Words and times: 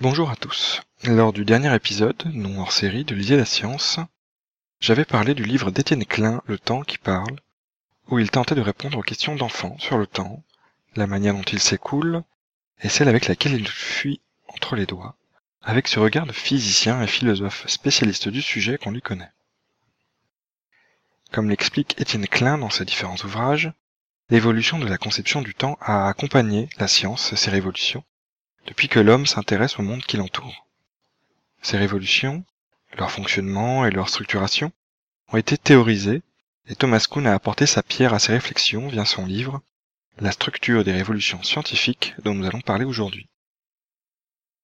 Bonjour 0.00 0.30
à 0.30 0.36
tous. 0.36 0.82
Lors 1.04 1.32
du 1.32 1.44
dernier 1.44 1.74
épisode, 1.74 2.22
non 2.26 2.60
hors 2.60 2.72
série, 2.72 3.04
de 3.04 3.14
Lisez 3.14 3.36
la 3.36 3.44
science, 3.44 3.98
j'avais 4.80 5.04
parlé 5.04 5.34
du 5.34 5.44
livre 5.44 5.70
d'Étienne 5.70 6.04
Klein, 6.04 6.42
Le 6.46 6.58
temps 6.58 6.82
qui 6.82 6.98
parle, 6.98 7.36
où 8.08 8.18
il 8.18 8.30
tentait 8.30 8.54
de 8.54 8.60
répondre 8.60 8.98
aux 8.98 9.02
questions 9.02 9.34
d'enfants 9.34 9.76
sur 9.78 9.98
le 9.98 10.06
temps, 10.06 10.42
la 10.94 11.06
manière 11.06 11.34
dont 11.34 11.42
il 11.42 11.58
s'écoule, 11.58 12.22
et 12.84 12.90
celle 12.90 13.08
avec 13.08 13.26
laquelle 13.26 13.54
il 13.54 13.66
fuit 13.66 14.20
entre 14.46 14.76
les 14.76 14.84
doigts, 14.84 15.16
avec 15.62 15.88
ce 15.88 15.98
regard 15.98 16.26
de 16.26 16.32
physicien 16.32 17.00
et 17.02 17.06
philosophe 17.06 17.66
spécialiste 17.66 18.28
du 18.28 18.42
sujet 18.42 18.76
qu'on 18.76 18.90
lui 18.90 19.00
connaît. 19.00 19.32
Comme 21.32 21.48
l'explique 21.48 21.98
Étienne 21.98 22.28
Klein 22.28 22.58
dans 22.58 22.68
ses 22.68 22.84
différents 22.84 23.16
ouvrages, 23.24 23.72
l'évolution 24.28 24.78
de 24.78 24.86
la 24.86 24.98
conception 24.98 25.40
du 25.40 25.54
temps 25.54 25.78
a 25.80 26.08
accompagné 26.08 26.68
la 26.78 26.86
science 26.86 27.34
ses 27.34 27.50
révolutions, 27.50 28.04
depuis 28.66 28.88
que 28.88 29.00
l'homme 29.00 29.26
s'intéresse 29.26 29.78
au 29.78 29.82
monde 29.82 30.04
qui 30.04 30.18
l'entoure. 30.18 30.66
Ces 31.62 31.78
révolutions, 31.78 32.44
leur 32.98 33.10
fonctionnement 33.10 33.86
et 33.86 33.90
leur 33.90 34.10
structuration 34.10 34.72
ont 35.32 35.38
été 35.38 35.56
théorisées 35.56 36.22
et 36.66 36.76
Thomas 36.76 37.06
Kuhn 37.10 37.26
a 37.26 37.34
apporté 37.34 37.64
sa 37.64 37.82
pierre 37.82 38.12
à 38.12 38.18
ces 38.18 38.32
réflexions 38.32 38.88
via 38.88 39.06
son 39.06 39.24
livre 39.24 39.62
La 40.20 40.30
structure 40.30 40.84
des 40.84 40.92
révolutions 40.92 41.42
scientifiques 41.42 42.14
dont 42.22 42.34
nous 42.34 42.46
allons 42.46 42.60
parler 42.60 42.84
aujourd'hui. 42.84 43.28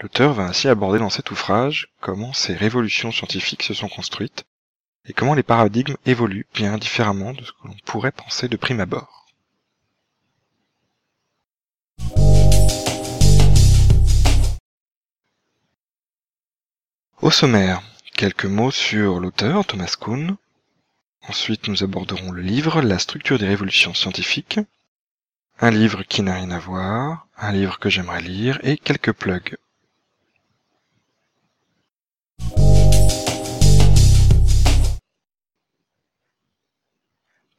L'auteur 0.00 0.32
va 0.32 0.44
ainsi 0.44 0.68
aborder 0.68 1.00
dans 1.00 1.10
cet 1.10 1.32
ouvrage 1.32 1.88
comment 2.00 2.32
ces 2.32 2.54
révolutions 2.54 3.10
scientifiques 3.10 3.64
se 3.64 3.74
sont 3.74 3.88
construites 3.88 4.44
et 5.06 5.12
comment 5.12 5.34
les 5.34 5.42
paradigmes 5.42 5.96
évoluent 6.06 6.46
bien 6.54 6.78
différemment 6.78 7.32
de 7.32 7.44
ce 7.44 7.50
que 7.50 7.66
l'on 7.66 7.76
pourrait 7.84 8.12
penser 8.12 8.46
de 8.46 8.56
prime 8.56 8.78
abord. 8.78 9.26
Au 17.20 17.30
sommaire, 17.32 17.82
quelques 18.16 18.46
mots 18.46 18.70
sur 18.70 19.18
l'auteur 19.18 19.66
Thomas 19.66 19.96
Kuhn. 20.00 20.36
Ensuite, 21.28 21.66
nous 21.66 21.82
aborderons 21.82 22.30
le 22.30 22.40
livre 22.40 22.80
La 22.82 23.00
structure 23.00 23.38
des 23.38 23.48
révolutions 23.48 23.94
scientifiques. 23.94 24.60
Un 25.62 25.70
livre 25.70 26.04
qui 26.04 26.22
n'a 26.22 26.36
rien 26.36 26.50
à 26.52 26.58
voir, 26.58 27.26
un 27.36 27.52
livre 27.52 27.78
que 27.78 27.90
j'aimerais 27.90 28.22
lire 28.22 28.58
et 28.62 28.78
quelques 28.78 29.12
plugs. 29.12 29.58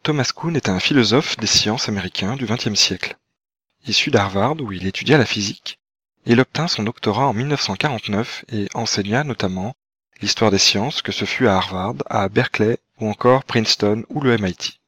Thomas 0.02 0.32
Kuhn 0.36 0.56
est 0.56 0.68
un 0.68 0.80
philosophe 0.80 1.38
des 1.38 1.46
sciences 1.46 1.90
américain 1.90 2.36
du 2.36 2.48
XXe 2.48 2.74
siècle. 2.74 3.18
Issu 3.86 4.10
d'Harvard 4.10 4.60
où 4.60 4.72
il 4.72 4.88
étudia 4.88 5.20
la 5.20 5.26
physique, 5.28 5.78
il 6.26 6.40
obtint 6.40 6.68
son 6.68 6.82
doctorat 6.82 7.28
en 7.28 7.34
1949 7.34 8.46
et 8.52 8.68
enseigna 8.74 9.24
notamment 9.24 9.76
l'histoire 10.22 10.50
des 10.50 10.58
sciences, 10.58 11.04
que 11.04 11.12
ce 11.12 11.26
fut 11.26 11.48
à 11.48 11.58
Harvard, 11.58 11.98
à 12.08 12.30
Berkeley 12.30 12.80
ou 13.00 13.08
encore 13.08 13.44
Princeton 13.44 14.06
ou 14.10 14.22
le 14.22 14.38
MIT. 14.40 14.81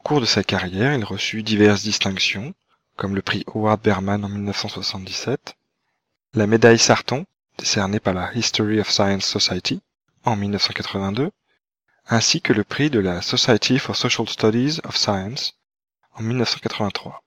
Au 0.00 0.02
cours 0.02 0.20
de 0.22 0.26
sa 0.26 0.42
carrière, 0.42 0.94
il 0.94 1.04
reçut 1.04 1.42
diverses 1.42 1.82
distinctions, 1.82 2.54
comme 2.96 3.14
le 3.14 3.20
prix 3.20 3.44
Howard 3.46 3.82
Berman 3.82 4.24
en 4.24 4.30
1977, 4.30 5.56
la 6.32 6.46
médaille 6.46 6.78
Sarton, 6.78 7.26
décernée 7.58 8.00
par 8.00 8.14
la 8.14 8.34
History 8.34 8.80
of 8.80 8.90
Science 8.90 9.26
Society 9.26 9.82
en 10.24 10.36
1982, 10.36 11.30
ainsi 12.08 12.40
que 12.40 12.54
le 12.54 12.64
prix 12.64 12.88
de 12.88 12.98
la 12.98 13.20
Society 13.20 13.78
for 13.78 13.94
Social 13.94 14.26
Studies 14.26 14.80
of 14.84 14.96
Science 14.96 15.54
en 16.14 16.22
1983. 16.22 17.22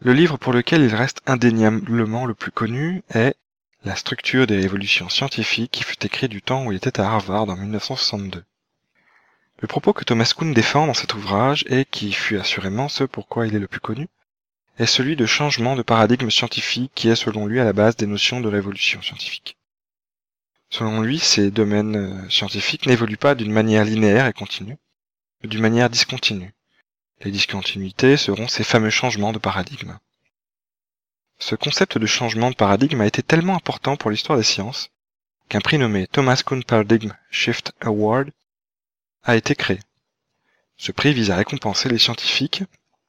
Le 0.00 0.12
livre 0.12 0.36
pour 0.36 0.52
lequel 0.52 0.82
il 0.82 0.94
reste 0.94 1.22
indéniablement 1.26 2.26
le 2.26 2.34
plus 2.34 2.52
connu 2.52 3.02
est 3.08 3.34
La 3.82 3.96
structure 3.96 4.46
des 4.46 4.60
révolutions 4.60 5.08
scientifiques 5.08 5.72
qui 5.72 5.84
fut 5.84 6.04
écrit 6.04 6.28
du 6.28 6.42
temps 6.42 6.66
où 6.66 6.72
il 6.72 6.76
était 6.76 7.00
à 7.00 7.10
Harvard 7.10 7.48
en 7.48 7.56
1962. 7.56 8.44
Le 9.58 9.68
propos 9.68 9.94
que 9.94 10.04
Thomas 10.04 10.32
Kuhn 10.36 10.52
défend 10.52 10.86
dans 10.86 10.94
cet 10.94 11.14
ouvrage 11.14 11.64
et 11.68 11.86
qui 11.86 12.12
fut 12.12 12.36
assurément 12.36 12.88
ce 12.88 13.04
pourquoi 13.04 13.46
il 13.46 13.54
est 13.54 13.60
le 13.60 13.68
plus 13.68 13.80
connu, 13.80 14.08
est 14.78 14.86
celui 14.86 15.16
de 15.16 15.24
changement 15.24 15.76
de 15.76 15.82
paradigme 15.82 16.30
scientifique 16.30 16.92
qui 16.94 17.08
est 17.08 17.16
selon 17.16 17.46
lui 17.46 17.60
à 17.60 17.64
la 17.64 17.72
base 17.72 17.96
des 17.96 18.06
notions 18.06 18.40
de 18.40 18.48
révolution 18.48 19.00
scientifique. 19.00 19.56
Selon 20.68 21.00
lui, 21.00 21.18
ces 21.18 21.50
domaines 21.50 21.96
euh, 21.96 22.28
scientifiques 22.28 22.86
n'évoluent 22.86 23.16
pas 23.16 23.34
d'une 23.34 23.52
manière 23.52 23.84
linéaire 23.84 24.26
et 24.26 24.32
continue, 24.32 24.76
mais 25.42 25.48
d'une 25.48 25.62
manière 25.62 25.88
discontinue. 25.88 26.52
Les 27.22 27.30
discontinuités 27.30 28.18
seront 28.18 28.48
ces 28.48 28.64
fameux 28.64 28.90
changements 28.90 29.32
de 29.32 29.38
paradigme. 29.38 29.96
Ce 31.38 31.54
concept 31.54 31.96
de 31.96 32.06
changement 32.06 32.50
de 32.50 32.56
paradigme 32.56 33.00
a 33.00 33.06
été 33.06 33.22
tellement 33.22 33.56
important 33.56 33.96
pour 33.96 34.10
l'histoire 34.10 34.36
des 34.36 34.44
sciences 34.44 34.90
qu'un 35.48 35.60
prix 35.60 35.78
nommé 35.78 36.06
Thomas 36.08 36.42
Kuhn 36.44 36.62
Paradigm 36.62 37.16
Shift 37.30 37.72
Award 37.80 38.32
a 39.26 39.36
été 39.36 39.54
créé. 39.54 39.80
Ce 40.78 40.92
prix 40.92 41.12
vise 41.12 41.30
à 41.30 41.36
récompenser 41.36 41.88
les 41.88 41.98
scientifiques 41.98 42.62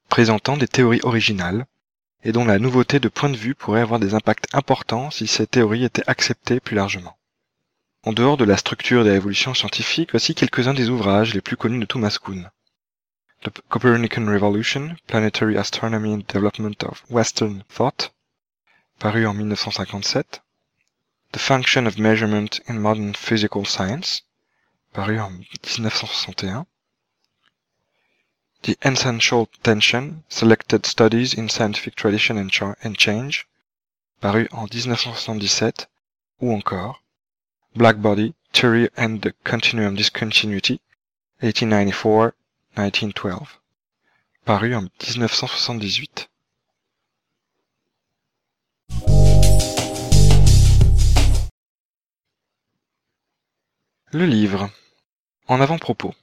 présentant 0.09 0.57
des 0.57 0.67
théories 0.67 1.01
originales 1.03 1.65
et 2.23 2.31
dont 2.31 2.45
la 2.45 2.59
nouveauté 2.59 2.99
de 2.99 3.07
point 3.07 3.29
de 3.29 3.37
vue 3.37 3.55
pourrait 3.55 3.81
avoir 3.81 3.99
des 3.99 4.13
impacts 4.13 4.53
importants 4.53 5.11
si 5.11 5.27
ces 5.27 5.47
théories 5.47 5.85
étaient 5.85 6.07
acceptées 6.09 6.59
plus 6.59 6.75
largement. 6.75 7.17
En 8.03 8.13
dehors 8.13 8.37
de 8.37 8.45
la 8.45 8.57
structure 8.57 9.03
des 9.03 9.11
révolutions 9.11 9.53
scientifiques, 9.53 10.11
voici 10.11 10.33
quelques-uns 10.33 10.73
des 10.73 10.89
ouvrages 10.89 11.33
les 11.33 11.41
plus 11.41 11.57
connus 11.57 11.79
de 11.79 11.85
Thomas 11.85 12.17
Kuhn. 12.21 12.49
The 13.43 13.49
Copernican 13.69 14.25
Revolution, 14.25 14.95
Planetary 15.05 15.57
Astronomy 15.57 16.13
and 16.13 16.23
Development 16.27 16.83
of 16.85 17.03
Western 17.09 17.63
Thought, 17.69 18.13
paru 18.97 19.27
en 19.27 19.33
1957. 19.35 20.41
The 21.33 21.39
Function 21.39 21.85
of 21.85 21.97
Measurement 21.97 22.61
in 22.67 22.79
Modern 22.79 23.13
Physical 23.13 23.65
Science, 23.65 24.23
paru 24.97 25.19
en 25.19 25.29
1961. 25.29 26.65
The 28.63 28.75
Essential 28.81 29.47
Tension, 29.61 30.23
Selected 30.27 30.87
Studies 30.87 31.35
in 31.35 31.49
Scientific 31.49 31.93
Tradition 31.93 32.35
and, 32.39 32.97
Change, 32.97 33.47
paru 34.21 34.47
en 34.51 34.65
1977, 34.65 35.85
ou 36.41 36.51
encore 36.51 37.03
Black 37.75 37.97
Body, 37.97 38.33
Theory 38.53 38.89
and 38.97 39.19
the 39.21 39.33
Continuum 39.43 39.95
Discontinuity, 39.95 40.81
1894, 41.41 42.33
1912, 42.75 43.59
paru 44.45 44.73
en 44.73 44.89
1978. 44.99 46.27
Le 54.11 54.25
livre. 54.25 54.71
En 55.47 55.61
avant-propos. 55.61 56.13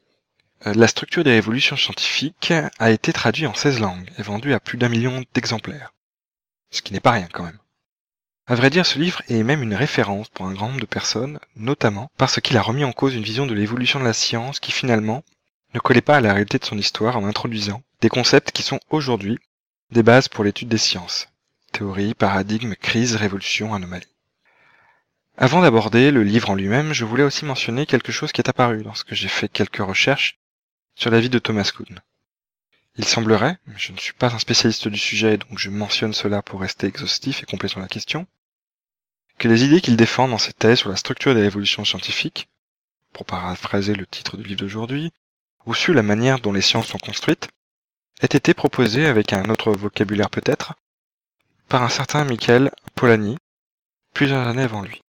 Euh, 0.66 0.74
la 0.74 0.86
structure 0.86 1.24
des 1.24 1.32
révolutions 1.32 1.76
scientifiques 1.76 2.52
a 2.78 2.90
été 2.90 3.12
traduit 3.12 3.46
en 3.46 3.54
16 3.54 3.80
langues 3.80 4.10
et 4.18 4.22
vendu 4.22 4.52
à 4.52 4.60
plus 4.60 4.76
d'un 4.76 4.90
million 4.90 5.24
d'exemplaires. 5.32 5.94
Ce 6.70 6.82
qui 6.82 6.92
n'est 6.92 7.00
pas 7.00 7.12
rien 7.12 7.28
quand 7.32 7.44
même. 7.44 7.58
À 8.46 8.54
vrai 8.54 8.68
dire, 8.68 8.84
ce 8.84 8.98
livre 8.98 9.22
est 9.28 9.42
même 9.42 9.62
une 9.62 9.74
référence 9.74 10.28
pour 10.28 10.46
un 10.46 10.52
grand 10.52 10.68
nombre 10.68 10.80
de 10.80 10.86
personnes, 10.86 11.38
notamment 11.56 12.10
parce 12.18 12.38
qu'il 12.40 12.58
a 12.58 12.62
remis 12.62 12.84
en 12.84 12.92
cause 12.92 13.14
une 13.14 13.22
vision 13.22 13.46
de 13.46 13.54
l'évolution 13.54 13.98
de 13.98 14.04
la 14.04 14.12
science 14.12 14.60
qui 14.60 14.72
finalement 14.72 15.24
ne 15.72 15.80
collait 15.80 16.02
pas 16.02 16.18
à 16.18 16.20
la 16.20 16.34
réalité 16.34 16.58
de 16.58 16.64
son 16.66 16.76
histoire 16.76 17.16
en 17.16 17.24
introduisant 17.24 17.82
des 18.02 18.10
concepts 18.10 18.52
qui 18.52 18.62
sont 18.62 18.80
aujourd'hui 18.91 19.38
des 19.91 20.02
bases 20.02 20.28
pour 20.28 20.44
l'étude 20.44 20.68
des 20.68 20.76
sciences. 20.76 21.28
Théorie, 21.72 22.12
paradigme, 22.12 22.74
crise, 22.74 23.16
révolution, 23.16 23.72
anomalie. 23.72 24.14
Avant 25.36 25.63
d'aborder 25.63 26.13
le 26.13 26.22
livre 26.22 26.51
en 26.51 26.54
lui-même, 26.54 26.92
je 26.92 27.04
voulais 27.04 27.25
aussi 27.25 27.45
mentionner 27.45 27.86
quelque 27.86 28.13
chose 28.13 28.31
qui 28.31 28.41
est 28.41 28.48
apparu 28.48 28.84
lorsque 28.84 29.15
j'ai 29.15 29.27
fait 29.27 29.48
quelques 29.48 29.78
recherches 29.78 30.39
sur 30.95 31.10
la 31.10 31.19
vie 31.19 31.28
de 31.28 31.41
Thomas 31.41 31.72
Kuhn. 31.75 32.01
Il 32.97 33.04
semblerait, 33.04 33.59
je 33.77 33.91
ne 33.91 33.98
suis 33.98 34.13
pas 34.13 34.33
un 34.33 34.39
spécialiste 34.39 34.86
du 34.86 34.98
sujet 34.98 35.36
donc 35.36 35.59
je 35.59 35.71
mentionne 35.71 36.13
cela 36.13 36.41
pour 36.41 36.60
rester 36.60 36.86
exhaustif 36.86 37.42
et 37.42 37.47
complet 37.47 37.69
sur 37.69 37.81
la 37.81 37.89
question, 37.89 38.28
que 39.39 39.48
les 39.48 39.65
idées 39.65 39.81
qu'il 39.81 39.97
défend 39.97 40.28
dans 40.28 40.39
ses 40.39 40.53
thèses 40.53 40.78
sur 40.78 40.91
la 40.91 40.97
structure 40.97 41.34
des 41.34 41.42
révolutions 41.42 41.84
scientifiques, 41.84 42.48
pour 43.13 43.27
paraphraser 43.27 43.97
le 43.97 44.07
titre 44.07 44.37
du 44.37 44.45
livre 44.45 44.60
d'aujourd'hui, 44.60 45.13
ou 45.66 45.75
sur 45.75 45.95
la 45.95 46.04
manière 46.04 46.39
dont 46.39 46.53
les 46.53 46.60
sciences 46.60 46.87
sont 46.87 46.98
construites, 46.98 47.48
ait 48.21 48.27
été 48.27 48.54
proposé 48.54 49.07
avec 49.07 49.33
un 49.33 49.51
autre 49.51 49.72
vocabulaire 49.72 50.30
peut-être, 50.30 50.75
par 51.69 51.83
un 51.83 51.89
certain 51.89 52.25
Michael 52.25 52.71
Polanyi, 52.95 53.37
plusieurs 54.13 54.47
années 54.47 54.63
avant 54.63 54.83
lui. 54.83 55.03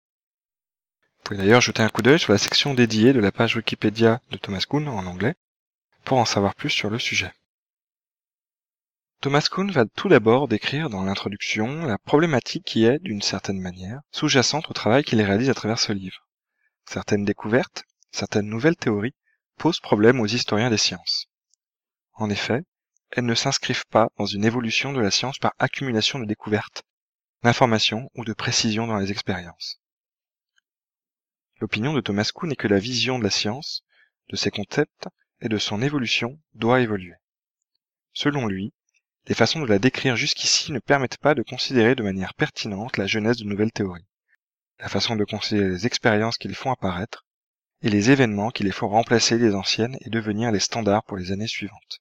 Vous 1.25 1.31
pouvez 1.31 1.43
d'ailleurs 1.43 1.63
jeter 1.63 1.83
un 1.83 1.89
coup 1.89 2.03
d'œil 2.03 2.19
sur 2.19 2.35
la 2.35 2.39
section 2.39 2.75
dédiée 2.75 3.15
de 3.15 3.19
la 3.19 3.33
page 3.33 3.57
Wikipédia 3.57 4.21
de 4.31 4.37
Thomas 4.37 4.67
Kuhn 4.69 4.87
en 4.87 5.07
anglais, 5.07 5.37
pour 6.05 6.19
en 6.19 6.27
savoir 6.27 6.55
plus 6.55 6.69
sur 6.69 6.91
le 6.91 6.99
sujet. 6.99 7.33
Thomas 9.23 9.49
Kuhn 9.51 9.71
va 9.71 9.87
tout 9.87 10.11
d'abord 10.11 10.49
décrire 10.49 10.91
dans 10.91 11.03
l'introduction 11.03 11.87
la 11.87 11.97
problématique 11.97 12.67
qui 12.67 12.85
est, 12.85 12.99
d'une 12.99 13.23
certaine 13.23 13.59
manière, 13.59 14.01
sous-jacente 14.11 14.69
au 14.69 14.75
travail 14.75 15.03
qu'il 15.03 15.23
réalise 15.23 15.49
à 15.49 15.55
travers 15.55 15.79
ce 15.79 15.95
livre. 15.95 16.29
Certaines 16.87 17.25
découvertes, 17.25 17.85
certaines 18.13 18.51
nouvelles 18.51 18.77
théories 18.77 19.15
posent 19.57 19.81
problème 19.81 20.21
aux 20.21 20.27
historiens 20.27 20.69
des 20.69 20.77
sciences. 20.77 21.29
En 22.13 22.29
effet, 22.29 22.65
elles 23.13 23.25
ne 23.25 23.35
s'inscrivent 23.35 23.87
pas 23.87 24.11
dans 24.19 24.27
une 24.27 24.45
évolution 24.45 24.93
de 24.93 25.01
la 25.01 25.11
science 25.11 25.39
par 25.39 25.55
accumulation 25.59 26.19
de 26.19 26.27
découvertes, 26.27 26.83
d'informations 27.43 28.11
ou 28.15 28.27
de 28.27 28.35
précisions 28.35 28.87
dans 28.87 28.99
les 28.99 29.11
expériences. 29.11 29.81
L'opinion 31.61 31.93
de 31.93 32.01
Thomas 32.01 32.31
Kuhn 32.35 32.51
est 32.51 32.57
que 32.57 32.69
la 32.69 32.79
vision 32.79 33.19
de 33.19 33.25
la 33.25 33.31
science, 33.31 33.85
de 34.29 34.37
ses 34.37 34.51
concepts 34.51 35.09
et 35.41 35.49
de 35.49 35.59
son 35.59 35.83
évolution 35.83 36.41
doit 36.55 36.81
évoluer. 36.81 37.15
Selon 38.13 38.47
lui, 38.47 38.73
les 39.27 39.35
façons 39.35 39.61
de 39.61 39.67
la 39.67 39.79
décrire 39.79 40.17
jusqu'ici 40.17 40.73
ne 40.73 40.79
permettent 40.79 41.19
pas 41.19 41.35
de 41.35 41.43
considérer 41.43 41.95
de 41.95 42.03
manière 42.03 42.35
pertinente 42.35 42.97
la 42.97 43.07
genèse 43.07 43.39
de 43.39 43.45
nouvelles 43.45 43.73
théories, 43.73 44.07
la 44.79 44.89
façon 44.89 45.17
de 45.17 45.25
considérer 45.25 45.69
les 45.69 45.87
expériences 45.87 46.39
qui 46.39 46.49
les 46.49 46.55
font 46.55 46.71
apparaître, 46.71 47.25
et 47.83 47.91
les 47.91 48.11
événements 48.11 48.51
qui 48.51 48.65
les 48.65 48.73
font 48.73 48.89
remplacer 48.89 49.39
les 49.39 49.55
anciennes 49.55 49.97
et 50.01 50.11
devenir 50.11 50.51
les 50.51 50.61
standards 50.61 51.05
pour 51.05 51.17
les 51.17 51.33
années 51.33 51.49
suivantes. 51.49 52.01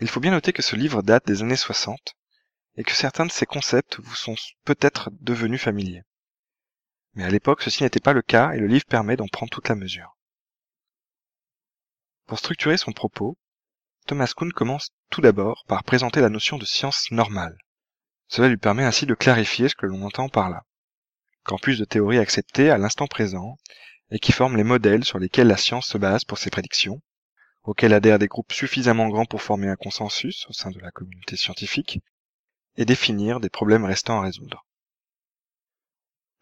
Il 0.00 0.08
faut 0.08 0.20
bien 0.20 0.30
noter 0.30 0.52
que 0.52 0.62
ce 0.62 0.76
livre 0.76 1.02
date 1.02 1.26
des 1.26 1.42
années 1.42 1.56
60 1.56 2.14
et 2.76 2.84
que 2.84 2.92
certains 2.92 3.26
de 3.26 3.32
ces 3.32 3.46
concepts 3.46 3.98
vous 3.98 4.14
sont 4.14 4.36
peut-être 4.64 5.10
devenus 5.20 5.60
familiers. 5.60 6.04
Mais 7.18 7.24
à 7.24 7.30
l'époque, 7.30 7.62
ceci 7.62 7.82
n'était 7.82 7.98
pas 7.98 8.12
le 8.12 8.22
cas 8.22 8.52
et 8.52 8.60
le 8.60 8.68
livre 8.68 8.84
permet 8.84 9.16
d'en 9.16 9.26
prendre 9.26 9.50
toute 9.50 9.68
la 9.68 9.74
mesure. 9.74 10.16
Pour 12.26 12.38
structurer 12.38 12.76
son 12.76 12.92
propos, 12.92 13.36
Thomas 14.06 14.32
Kuhn 14.36 14.52
commence 14.52 14.90
tout 15.10 15.20
d'abord 15.20 15.64
par 15.66 15.82
présenter 15.82 16.20
la 16.20 16.28
notion 16.28 16.58
de 16.58 16.64
science 16.64 17.10
normale. 17.10 17.58
Cela 18.28 18.46
lui 18.46 18.56
permet 18.56 18.84
ainsi 18.84 19.04
de 19.04 19.14
clarifier 19.14 19.68
ce 19.68 19.74
que 19.74 19.86
l'on 19.86 20.02
entend 20.02 20.28
par 20.28 20.48
là. 20.48 20.62
Campus 21.42 21.80
de 21.80 21.84
théories 21.84 22.18
acceptées 22.18 22.70
à 22.70 22.78
l'instant 22.78 23.08
présent 23.08 23.56
et 24.12 24.20
qui 24.20 24.30
forment 24.30 24.56
les 24.56 24.62
modèles 24.62 25.04
sur 25.04 25.18
lesquels 25.18 25.48
la 25.48 25.56
science 25.56 25.88
se 25.88 25.98
base 25.98 26.22
pour 26.22 26.38
ses 26.38 26.50
prédictions, 26.50 27.02
auxquels 27.64 27.94
adhèrent 27.94 28.20
des 28.20 28.28
groupes 28.28 28.52
suffisamment 28.52 29.08
grands 29.08 29.26
pour 29.26 29.42
former 29.42 29.66
un 29.66 29.74
consensus 29.74 30.46
au 30.48 30.52
sein 30.52 30.70
de 30.70 30.78
la 30.78 30.92
communauté 30.92 31.36
scientifique, 31.36 31.98
et 32.76 32.84
définir 32.84 33.40
des 33.40 33.50
problèmes 33.50 33.86
restants 33.86 34.20
à 34.20 34.22
résoudre. 34.22 34.67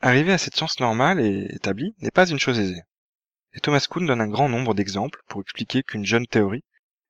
Arriver 0.00 0.32
à 0.32 0.38
cette 0.38 0.56
science 0.56 0.78
normale 0.80 1.20
et 1.20 1.46
établie 1.54 1.94
n'est 2.00 2.10
pas 2.10 2.28
une 2.28 2.38
chose 2.38 2.58
aisée. 2.58 2.82
Et 3.54 3.60
Thomas 3.60 3.86
Kuhn 3.88 4.06
donne 4.06 4.20
un 4.20 4.28
grand 4.28 4.48
nombre 4.48 4.74
d'exemples 4.74 5.22
pour 5.28 5.40
expliquer 5.40 5.82
qu'une 5.82 6.04
jeune 6.04 6.26
théorie 6.26 6.64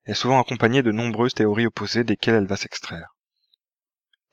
est 0.05 0.15
souvent 0.15 0.41
accompagnée 0.41 0.83
de 0.83 0.93
nombreuses 0.93 1.35
théories 1.35 1.67
opposées 1.67 2.05
desquelles 2.05 2.37
elle 2.37 2.47
va 2.47 2.57
s'extraire. 2.57 3.17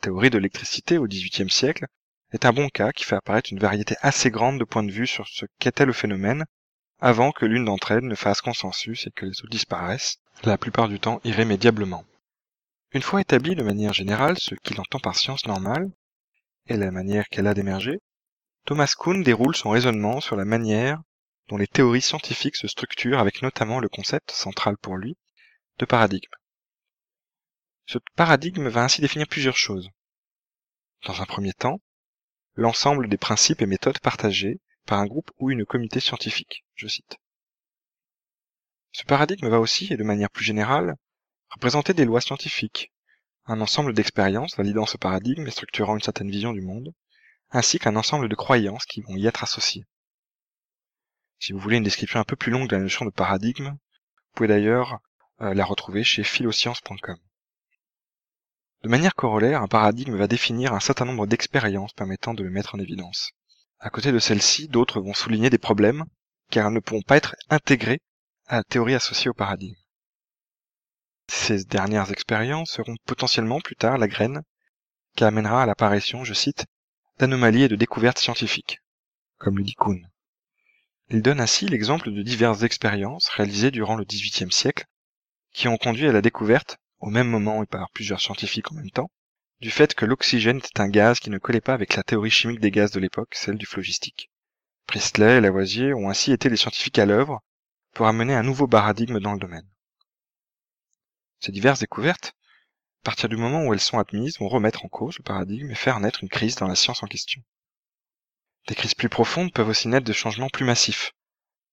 Théorie 0.01 0.29
de 0.29 0.37
l'électricité 0.37 0.99
au 0.99 1.07
XVIIIe 1.07 1.49
siècle 1.49 1.87
est 2.31 2.45
un 2.45 2.53
bon 2.53 2.69
cas 2.69 2.91
qui 2.91 3.05
fait 3.05 3.15
apparaître 3.15 3.51
une 3.51 3.59
variété 3.59 3.95
assez 4.01 4.29
grande 4.29 4.59
de 4.59 4.65
points 4.65 4.83
de 4.83 4.91
vue 4.91 5.07
sur 5.07 5.27
ce 5.27 5.45
qu'était 5.59 5.85
le 5.85 5.93
phénomène 5.93 6.45
avant 6.99 7.31
que 7.31 7.45
l'une 7.45 7.65
d'entre 7.65 7.91
elles 7.91 8.05
ne 8.05 8.15
fasse 8.15 8.41
consensus 8.41 9.07
et 9.07 9.11
que 9.11 9.25
les 9.25 9.41
autres 9.41 9.49
disparaissent, 9.49 10.19
la 10.43 10.57
plupart 10.57 10.87
du 10.87 10.99
temps 10.99 11.19
irrémédiablement. 11.23 12.05
Une 12.91 13.01
fois 13.01 13.21
établi 13.21 13.55
de 13.55 13.63
manière 13.63 13.93
générale 13.93 14.37
ce 14.37 14.55
qu'il 14.55 14.79
entend 14.79 14.99
par 14.99 15.15
science 15.15 15.45
normale, 15.47 15.89
et 16.67 16.77
la 16.77 16.91
manière 16.91 17.27
qu'elle 17.27 17.47
a 17.47 17.53
d'émerger, 17.53 17.99
Thomas 18.65 18.93
Kuhn 18.97 19.23
déroule 19.23 19.55
son 19.55 19.71
raisonnement 19.71 20.21
sur 20.21 20.37
la 20.37 20.45
manière 20.45 21.01
dont 21.49 21.57
les 21.57 21.67
théories 21.67 22.01
scientifiques 22.01 22.55
se 22.55 22.69
structurent 22.69 23.19
avec 23.19 23.41
notamment 23.41 23.79
le 23.79 23.89
concept, 23.89 24.31
central 24.31 24.77
pour 24.77 24.95
lui, 24.95 25.17
de 25.79 25.85
paradigme. 25.85 26.31
Ce 27.85 27.97
paradigme 28.15 28.69
va 28.69 28.83
ainsi 28.83 29.01
définir 29.01 29.27
plusieurs 29.27 29.57
choses. 29.57 29.89
Dans 31.05 31.21
un 31.21 31.25
premier 31.25 31.51
temps, 31.51 31.81
l'ensemble 32.55 33.09
des 33.09 33.17
principes 33.17 33.61
et 33.61 33.65
méthodes 33.65 33.99
partagés 33.99 34.61
par 34.85 34.99
un 34.99 35.07
groupe 35.07 35.31
ou 35.39 35.51
une 35.51 35.65
communauté 35.65 35.99
scientifique, 35.99 36.63
je 36.75 36.87
cite. 36.87 37.17
Ce 38.93 39.03
paradigme 39.03 39.49
va 39.49 39.59
aussi, 39.59 39.91
et 39.91 39.97
de 39.97 40.03
manière 40.03 40.29
plus 40.29 40.45
générale, 40.45 40.95
représenter 41.49 41.93
des 41.93 42.05
lois 42.05 42.21
scientifiques, 42.21 42.93
un 43.45 43.59
ensemble 43.59 43.93
d'expériences 43.93 44.55
validant 44.55 44.85
ce 44.85 44.97
paradigme 44.97 45.47
et 45.47 45.51
structurant 45.51 45.95
une 45.95 46.01
certaine 46.01 46.31
vision 46.31 46.53
du 46.53 46.61
monde, 46.61 46.93
ainsi 47.53 47.79
qu'un 47.79 47.95
ensemble 47.95 48.27
de 48.27 48.35
croyances 48.35 48.85
qui 48.85 49.01
vont 49.01 49.15
y 49.15 49.27
être 49.27 49.43
associées. 49.43 49.85
Si 51.39 51.53
vous 51.53 51.59
voulez 51.59 51.77
une 51.77 51.83
description 51.83 52.19
un 52.19 52.25
peu 52.25 52.35
plus 52.35 52.51
longue 52.51 52.67
de 52.67 52.75
la 52.75 52.81
notion 52.81 53.05
de 53.05 53.11
paradigme, 53.11 53.69
vous 53.69 54.33
pouvez 54.33 54.47
d'ailleurs 54.47 54.99
euh, 55.41 55.53
la 55.53 55.63
retrouver 55.63 56.03
chez 56.03 56.23
philoscience.com. 56.23 57.17
De 58.83 58.89
manière 58.89 59.15
corollaire, 59.15 59.61
un 59.61 59.67
paradigme 59.67 60.17
va 60.17 60.27
définir 60.27 60.73
un 60.73 60.79
certain 60.79 61.05
nombre 61.05 61.27
d'expériences 61.27 61.93
permettant 61.93 62.33
de 62.33 62.43
le 62.43 62.49
mettre 62.49 62.75
en 62.75 62.79
évidence. 62.79 63.31
À 63.79 63.89
côté 63.89 64.11
de 64.11 64.19
celles-ci, 64.19 64.67
d'autres 64.67 64.99
vont 64.99 65.13
souligner 65.13 65.49
des 65.49 65.57
problèmes, 65.57 66.05
car 66.49 66.67
elles 66.67 66.73
ne 66.73 66.79
pourront 66.79 67.01
pas 67.01 67.17
être 67.17 67.35
intégrées 67.49 68.01
à 68.47 68.57
la 68.57 68.63
théorie 68.63 68.95
associée 68.95 69.29
au 69.29 69.33
paradigme. 69.33 69.75
Ces 71.29 71.63
dernières 71.63 72.11
expériences 72.11 72.71
seront 72.71 72.95
potentiellement 73.05 73.61
plus 73.61 73.75
tard 73.75 73.97
la 73.97 74.07
graine 74.07 74.43
qui 75.15 75.23
amènera 75.23 75.63
à 75.63 75.65
l'apparition, 75.65 76.23
je 76.23 76.33
cite, 76.33 76.65
d'anomalies 77.19 77.63
et 77.63 77.67
de 77.67 77.75
découvertes 77.75 78.19
scientifiques, 78.19 78.79
comme 79.37 79.57
le 79.57 79.63
dit 79.63 79.75
Kuhn. 79.75 80.09
Il 81.09 81.21
donne 81.21 81.39
ainsi 81.39 81.67
l'exemple 81.67 82.11
de 82.11 82.23
diverses 82.23 82.63
expériences 82.63 83.29
réalisées 83.29 83.71
durant 83.71 83.95
le 83.95 84.05
XVIIIe 84.05 84.51
siècle 84.51 84.85
qui 85.53 85.67
ont 85.67 85.77
conduit 85.77 86.07
à 86.07 86.11
la 86.11 86.21
découverte, 86.21 86.77
au 86.99 87.09
même 87.09 87.27
moment 87.27 87.61
et 87.61 87.67
par 87.67 87.91
plusieurs 87.91 88.21
scientifiques 88.21 88.71
en 88.71 88.75
même 88.75 88.89
temps, 88.89 89.11
du 89.61 89.69
fait 89.69 89.93
que 89.93 90.05
l'oxygène 90.05 90.57
était 90.57 90.81
un 90.81 90.89
gaz 90.89 91.19
qui 91.19 91.29
ne 91.29 91.37
collait 91.37 91.61
pas 91.61 91.73
avec 91.73 91.95
la 91.95 92.03
théorie 92.03 92.31
chimique 92.31 92.59
des 92.59 92.71
gaz 92.71 92.91
de 92.91 92.99
l'époque, 92.99 93.35
celle 93.35 93.57
du 93.57 93.65
phlogistique. 93.65 94.31
Priestley 94.87 95.37
et 95.37 95.41
Lavoisier 95.41 95.93
ont 95.93 96.09
ainsi 96.09 96.31
été 96.31 96.49
les 96.49 96.57
scientifiques 96.57 96.99
à 96.99 97.05
l'œuvre 97.05 97.41
pour 97.93 98.07
amener 98.07 98.33
un 98.33 98.43
nouveau 98.43 98.67
paradigme 98.67 99.19
dans 99.19 99.33
le 99.33 99.39
domaine. 99.39 99.69
Ces 101.39 101.51
diverses 101.51 101.79
découvertes, 101.79 102.33
à 103.03 103.11
partir 103.11 103.27
du 103.27 103.35
moment 103.35 103.65
où 103.65 103.73
elles 103.73 103.81
sont 103.81 103.99
admises, 103.99 104.39
vont 104.39 104.47
remettre 104.47 104.85
en 104.85 104.87
cause 104.87 105.17
le 105.17 105.23
paradigme 105.23 105.69
et 105.69 105.75
faire 105.75 105.99
naître 105.99 106.23
une 106.23 106.29
crise 106.29 106.55
dans 106.55 106.69
la 106.69 106.75
science 106.75 107.03
en 107.03 107.07
question. 107.07 107.43
Des 108.69 108.75
crises 108.75 108.93
plus 108.93 109.09
profondes 109.09 109.51
peuvent 109.51 109.67
aussi 109.67 109.89
naître 109.89 110.07
de 110.07 110.13
changements 110.13 110.47
plus 110.47 110.63
massifs, 110.63 111.11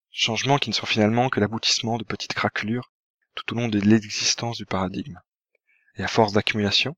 changements 0.09 0.57
qui 0.57 0.69
ne 0.69 0.75
sont 0.75 0.85
finalement 0.85 1.29
que 1.29 1.39
l'aboutissement 1.39 1.97
de 1.97 2.03
petites 2.03 2.33
craquelures 2.33 2.91
tout 3.33 3.53
au 3.53 3.55
long 3.57 3.69
de 3.69 3.79
l'existence 3.79 4.57
du 4.57 4.65
paradigme. 4.65 5.21
Et 5.95 6.03
à 6.03 6.09
force 6.09 6.33
d'accumulation, 6.33 6.97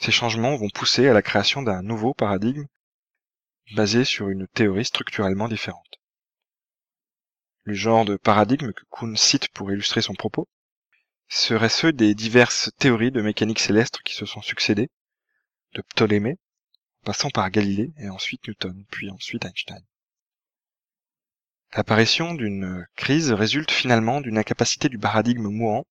ces 0.00 0.10
changements 0.10 0.56
vont 0.56 0.70
pousser 0.70 1.06
à 1.06 1.12
la 1.12 1.22
création 1.22 1.62
d'un 1.62 1.82
nouveau 1.82 2.12
paradigme 2.12 2.66
basé 3.76 4.04
sur 4.04 4.30
une 4.30 4.48
théorie 4.48 4.84
structurellement 4.84 5.46
différente. 5.46 6.00
Le 7.62 7.74
genre 7.74 8.04
de 8.04 8.16
paradigme 8.16 8.72
que 8.72 8.82
Kuhn 8.90 9.16
cite 9.16 9.48
pour 9.50 9.70
illustrer 9.70 10.02
son 10.02 10.14
propos 10.14 10.48
seraient 11.30 11.68
ceux 11.68 11.92
des 11.92 12.14
diverses 12.14 12.70
théories 12.78 13.12
de 13.12 13.22
mécanique 13.22 13.60
céleste 13.60 14.00
qui 14.04 14.14
se 14.14 14.26
sont 14.26 14.42
succédées, 14.42 14.90
de 15.74 15.82
Ptolémée, 15.82 16.38
passant 17.04 17.30
par 17.30 17.48
Galilée 17.50 17.92
et 17.98 18.08
ensuite 18.08 18.46
Newton, 18.46 18.84
puis 18.90 19.10
ensuite 19.10 19.44
Einstein. 19.44 19.82
L'apparition 21.76 22.34
d'une 22.34 22.84
crise 22.96 23.30
résulte 23.30 23.70
finalement 23.70 24.20
d'une 24.20 24.38
incapacité 24.38 24.88
du 24.88 24.98
paradigme 24.98 25.48
mourant 25.48 25.86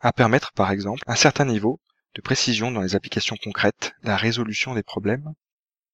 à 0.00 0.12
permettre 0.12 0.50
par 0.52 0.72
exemple 0.72 1.04
un 1.06 1.14
certain 1.14 1.44
niveau 1.44 1.80
de 2.14 2.20
précision 2.20 2.72
dans 2.72 2.82
les 2.82 2.96
applications 2.96 3.36
concrètes, 3.36 3.94
la 4.02 4.16
résolution 4.16 4.74
des 4.74 4.82
problèmes 4.82 5.34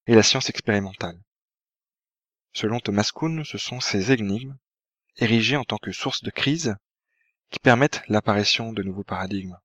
et 0.06 0.14
la 0.14 0.22
science 0.22 0.48
expérimentale. 0.48 1.20
Selon 2.54 2.80
Thomas 2.80 3.10
Kuhn, 3.14 3.44
ce 3.44 3.58
sont 3.58 3.80
ces 3.80 4.10
énigmes, 4.10 4.56
érigées 5.16 5.56
en 5.56 5.64
tant 5.64 5.76
que 5.76 5.92
source 5.92 6.22
de 6.22 6.30
crise, 6.30 6.74
qui 7.50 7.58
permettent 7.58 8.02
l'apparition 8.08 8.72
de 8.72 8.82
nouveaux 8.82 9.04
paradigmes. 9.04 9.58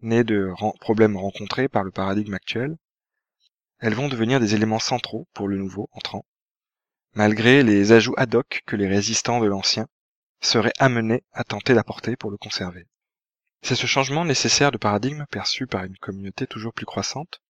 Nés 0.00 0.24
de 0.24 0.52
problèmes 0.80 1.16
rencontrés 1.16 1.68
par 1.68 1.84
le 1.84 1.90
paradigme 1.90 2.34
actuel, 2.34 2.76
elles 3.78 3.94
vont 3.94 4.08
devenir 4.08 4.40
des 4.40 4.54
éléments 4.54 4.78
centraux 4.78 5.26
pour 5.32 5.48
le 5.48 5.56
nouveau 5.56 5.88
entrant, 5.92 6.24
malgré 7.14 7.62
les 7.62 7.92
ajouts 7.92 8.14
ad 8.16 8.34
hoc 8.34 8.62
que 8.66 8.76
les 8.76 8.88
résistants 8.88 9.40
de 9.40 9.46
l'ancien 9.46 9.88
seraient 10.40 10.72
amenés 10.78 11.22
à 11.32 11.44
tenter 11.44 11.74
d'apporter 11.74 12.16
pour 12.16 12.30
le 12.30 12.36
conserver. 12.36 12.86
C'est 13.62 13.74
ce 13.74 13.86
changement 13.86 14.24
nécessaire 14.24 14.72
de 14.72 14.78
paradigme 14.78 15.26
perçu 15.30 15.66
par 15.66 15.84
une 15.84 15.96
communauté 15.98 16.46
toujours 16.46 16.72
plus 16.72 16.86
croissante 16.86 17.42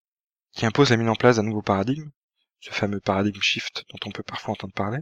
qui 0.54 0.66
impose 0.66 0.90
la 0.90 0.98
mise 0.98 1.10
en 1.10 1.16
place 1.16 1.36
d'un 1.36 1.44
nouveau 1.44 1.62
paradigme, 1.62 2.10
ce 2.60 2.72
fameux 2.72 3.00
paradigme 3.00 3.42
shift 3.42 3.86
dont 3.92 4.00
on 4.08 4.12
peut 4.12 4.24
parfois 4.24 4.54
entendre 4.54 4.74
parler, 4.74 5.00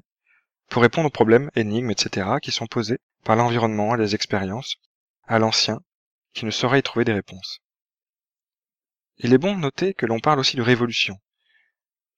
pour 0.69 0.81
répondre 0.81 1.07
aux 1.07 1.11
problèmes, 1.11 1.49
énigmes, 1.55 1.91
etc. 1.91 2.27
qui 2.41 2.51
sont 2.51 2.67
posés 2.67 2.99
par 3.27 3.35
l'environnement 3.35 3.93
et 3.93 3.97
les 3.97 4.15
expériences 4.15 4.77
à 5.25 5.37
l'ancien 5.37 5.81
qui 6.33 6.45
ne 6.45 6.49
saurait 6.49 6.79
y 6.79 6.81
trouver 6.81 7.03
des 7.03 7.11
réponses. 7.11 7.59
Il 9.17 9.33
est 9.33 9.37
bon 9.37 9.53
de 9.53 9.59
noter 9.59 9.93
que 9.93 10.05
l'on 10.05 10.21
parle 10.21 10.39
aussi 10.39 10.55
de 10.55 10.61
révolution, 10.61 11.19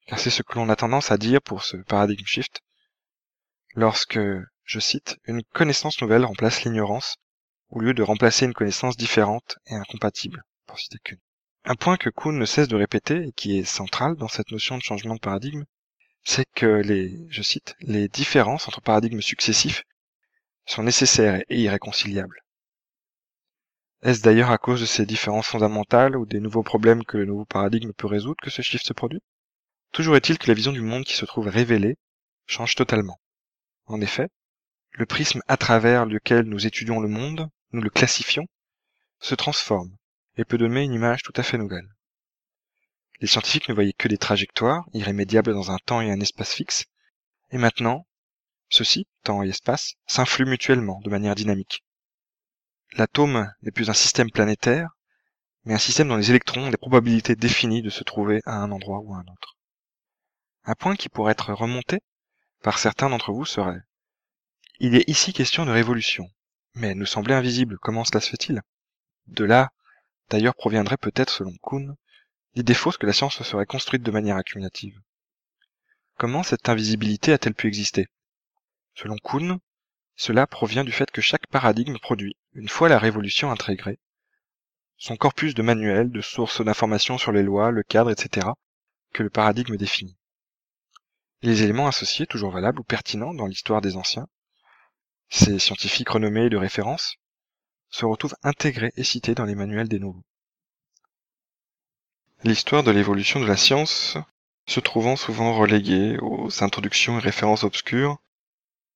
car 0.06 0.20
c'est 0.20 0.30
ce 0.30 0.44
que 0.44 0.54
l'on 0.54 0.70
a 0.70 0.76
tendance 0.76 1.10
à 1.10 1.18
dire 1.18 1.42
pour 1.42 1.64
ce 1.64 1.78
paradigme 1.78 2.28
shift, 2.28 2.62
lorsque, 3.74 4.20
je 4.66 4.80
cite, 4.80 5.18
une 5.26 5.42
connaissance 5.42 6.00
nouvelle 6.00 6.26
remplace 6.26 6.64
l'ignorance 6.64 7.16
au 7.70 7.80
lieu 7.80 7.96
de 7.96 8.04
remplacer 8.04 8.46
une 8.46 8.54
connaissance 8.54 8.96
différente 8.96 9.58
et 9.66 9.74
incompatible, 9.74 10.44
pour 10.68 10.78
citer 10.78 11.00
qu'une. 11.04 11.18
Un 11.64 11.74
point 11.74 11.98
que 11.98 12.12
Kuhn 12.12 12.38
ne 12.38 12.46
cesse 12.46 12.68
de 12.68 12.76
répéter 12.76 13.30
et 13.30 13.32
qui 13.32 13.58
est 13.58 13.66
central 13.66 14.16
dans 14.16 14.28
cette 14.28 14.52
notion 14.52 14.78
de 14.78 14.84
changement 14.84 15.16
de 15.16 15.20
paradigme, 15.20 15.64
c'est 16.24 16.46
que 16.54 16.68
les, 16.68 17.18
je 17.32 17.42
cite, 17.42 17.76
les 17.80 18.10
différences 18.10 18.68
entre 18.68 18.82
paradigmes 18.82 19.22
successifs 19.22 19.84
sont 20.70 20.84
nécessaires 20.84 21.42
et 21.50 21.60
irréconciliables. 21.60 22.44
Est-ce 24.04 24.22
d'ailleurs 24.22 24.52
à 24.52 24.60
cause 24.60 24.80
de 24.80 24.86
ces 24.86 25.06
différences 25.06 25.48
fondamentales 25.48 26.16
ou 26.16 26.28
des 26.28 26.40
nouveaux 26.40 26.64
problèmes 26.64 27.04
que 27.04 27.18
le 27.18 27.26
nouveau 27.26 27.46
paradigme 27.46 27.92
peut 27.92 28.08
résoudre 28.08 28.40
que 28.42 28.52
ce 28.52 28.62
shift 28.62 28.86
se 28.86 28.94
produit? 28.94 29.22
Toujours 29.92 30.16
est-il 30.16 30.38
que 30.38 30.48
la 30.48 30.54
vision 30.54 30.72
du 30.72 30.82
monde 30.82 31.06
qui 31.06 31.16
se 31.16 31.26
trouve 31.26 31.48
révélée 31.48 31.98
change 32.46 32.76
totalement. 32.76 33.20
En 33.88 34.00
effet, 34.00 34.30
le 34.92 35.08
prisme 35.08 35.42
à 35.48 35.58
travers 35.58 36.06
lequel 36.06 36.46
nous 36.46 36.68
étudions 36.68 37.00
le 37.00 37.10
monde, 37.10 37.50
nous 37.72 37.82
le 37.82 37.90
classifions, 37.90 38.46
se 39.20 39.34
transforme 39.34 39.96
et 40.38 40.46
peut 40.46 40.60
donner 40.60 40.84
une 40.84 40.94
image 40.94 41.24
tout 41.24 41.34
à 41.36 41.44
fait 41.44 41.58
nouvelle. 41.58 41.90
Les 43.22 43.28
scientifiques 43.28 43.70
ne 43.70 43.74
voyaient 43.74 43.94
que 43.94 44.08
des 44.08 44.20
trajectoires, 44.20 44.86
irrémédiables 44.94 45.54
dans 45.54 45.72
un 45.72 45.78
temps 45.80 46.00
et 46.00 46.12
un 46.12 46.22
espace 46.22 46.54
fixe, 46.54 46.86
et 47.50 47.58
maintenant, 47.58 48.06
ceux-ci, 48.70 49.08
temps 49.24 49.44
et 49.44 49.50
espace, 49.50 49.96
s'influent 50.08 50.46
mutuellement 50.46 51.02
de 51.02 51.10
manière 51.10 51.36
dynamique. 51.36 51.84
L'atome 52.94 53.52
n'est 53.62 53.72
plus 53.72 53.90
un 53.90 53.94
système 53.94 54.32
planétaire, 54.32 54.90
mais 55.66 55.74
un 55.74 55.80
système 55.80 56.08
dont 56.08 56.16
les 56.16 56.30
électrons 56.30 56.68
ont 56.68 56.70
des 56.70 56.78
probabilités 56.78 57.36
définies 57.36 57.82
de 57.82 57.90
se 57.90 58.04
trouver 58.04 58.42
à 58.46 58.56
un 58.56 58.72
endroit 58.72 59.00
ou 59.00 59.14
à 59.14 59.18
un 59.18 59.32
autre. 59.32 59.58
Un 60.64 60.76
point 60.76 60.96
qui 60.96 61.10
pourrait 61.10 61.34
être 61.34 61.54
remonté 61.54 62.00
par 62.62 62.80
certains 62.80 63.10
d'entre 63.10 63.32
vous 63.32 63.46
serait 63.46 63.82
Il 64.80 64.96
est 64.96 65.08
ici 65.10 65.34
question 65.34 65.66
de 65.66 65.72
révolution, 65.72 66.30
mais 66.76 66.96
nous 66.96 67.06
semblait 67.06 67.36
invisible, 67.36 67.78
comment 67.80 68.06
cela 68.06 68.22
se 68.22 68.30
fait-il? 68.30 68.62
De 69.28 69.46
là, 69.46 69.70
d'ailleurs, 70.30 70.56
proviendrait 70.56 70.98
peut-être, 70.98 71.32
selon 71.32 71.54
Kuhn, 71.62 71.96
l'idée 72.56 72.74
fausse 72.74 72.98
que 72.98 73.06
la 73.06 73.14
science 73.14 73.36
se 73.36 73.44
serait 73.44 73.66
construite 73.66 74.04
de 74.04 74.12
manière 74.12 74.38
accumulative. 74.38 75.00
Comment 76.18 76.44
cette 76.44 76.68
invisibilité 76.68 77.32
a-t-elle 77.32 77.54
pu 77.54 77.68
exister? 77.68 78.08
Selon 79.02 79.16
Kuhn, 79.24 79.60
cela 80.18 80.46
provient 80.46 80.84
du 80.84 80.92
fait 80.92 81.10
que 81.10 81.22
chaque 81.22 81.48
paradigme 81.48 81.98
produit, 82.00 82.36
une 82.52 82.68
fois 82.68 82.90
la 82.90 83.00
révolution 83.00 83.50
intégrée, 83.50 83.98
son 84.98 85.16
corpus 85.16 85.54
de 85.54 85.62
manuels, 85.62 86.12
de 86.12 86.20
sources 86.20 86.60
d'informations 86.60 87.18
sur 87.18 87.32
les 87.32 87.42
lois, 87.42 87.72
le 87.72 87.84
cadre, 87.84 88.12
etc., 88.12 88.48
que 89.14 89.24
le 89.24 89.30
paradigme 89.30 89.78
définit. 89.78 90.18
les 91.44 91.64
éléments 91.64 91.88
associés, 91.88 92.28
toujours 92.28 92.52
valables 92.52 92.82
ou 92.82 92.84
pertinents 92.84 93.34
dans 93.34 93.46
l'histoire 93.46 93.80
des 93.80 93.96
anciens, 93.96 94.28
ces 95.30 95.60
scientifiques 95.60 96.10
renommés 96.10 96.50
de 96.50 96.58
référence, 96.58 97.16
se 97.90 98.06
retrouvent 98.06 98.36
intégrés 98.44 98.92
et 98.98 99.06
cités 99.06 99.34
dans 99.34 99.46
les 99.46 99.56
manuels 99.56 99.88
des 99.88 100.00
nouveaux. 100.00 100.26
L'histoire 102.44 102.84
de 102.84 102.92
l'évolution 102.92 103.40
de 103.40 103.46
la 103.46 103.56
science, 103.56 104.18
se 104.68 104.82
trouvant 104.82 105.16
souvent 105.16 105.56
reléguée 105.56 106.18
aux 106.22 106.62
introductions 106.66 107.18
et 107.18 107.22
références 107.22 107.64
obscures, 107.64 108.20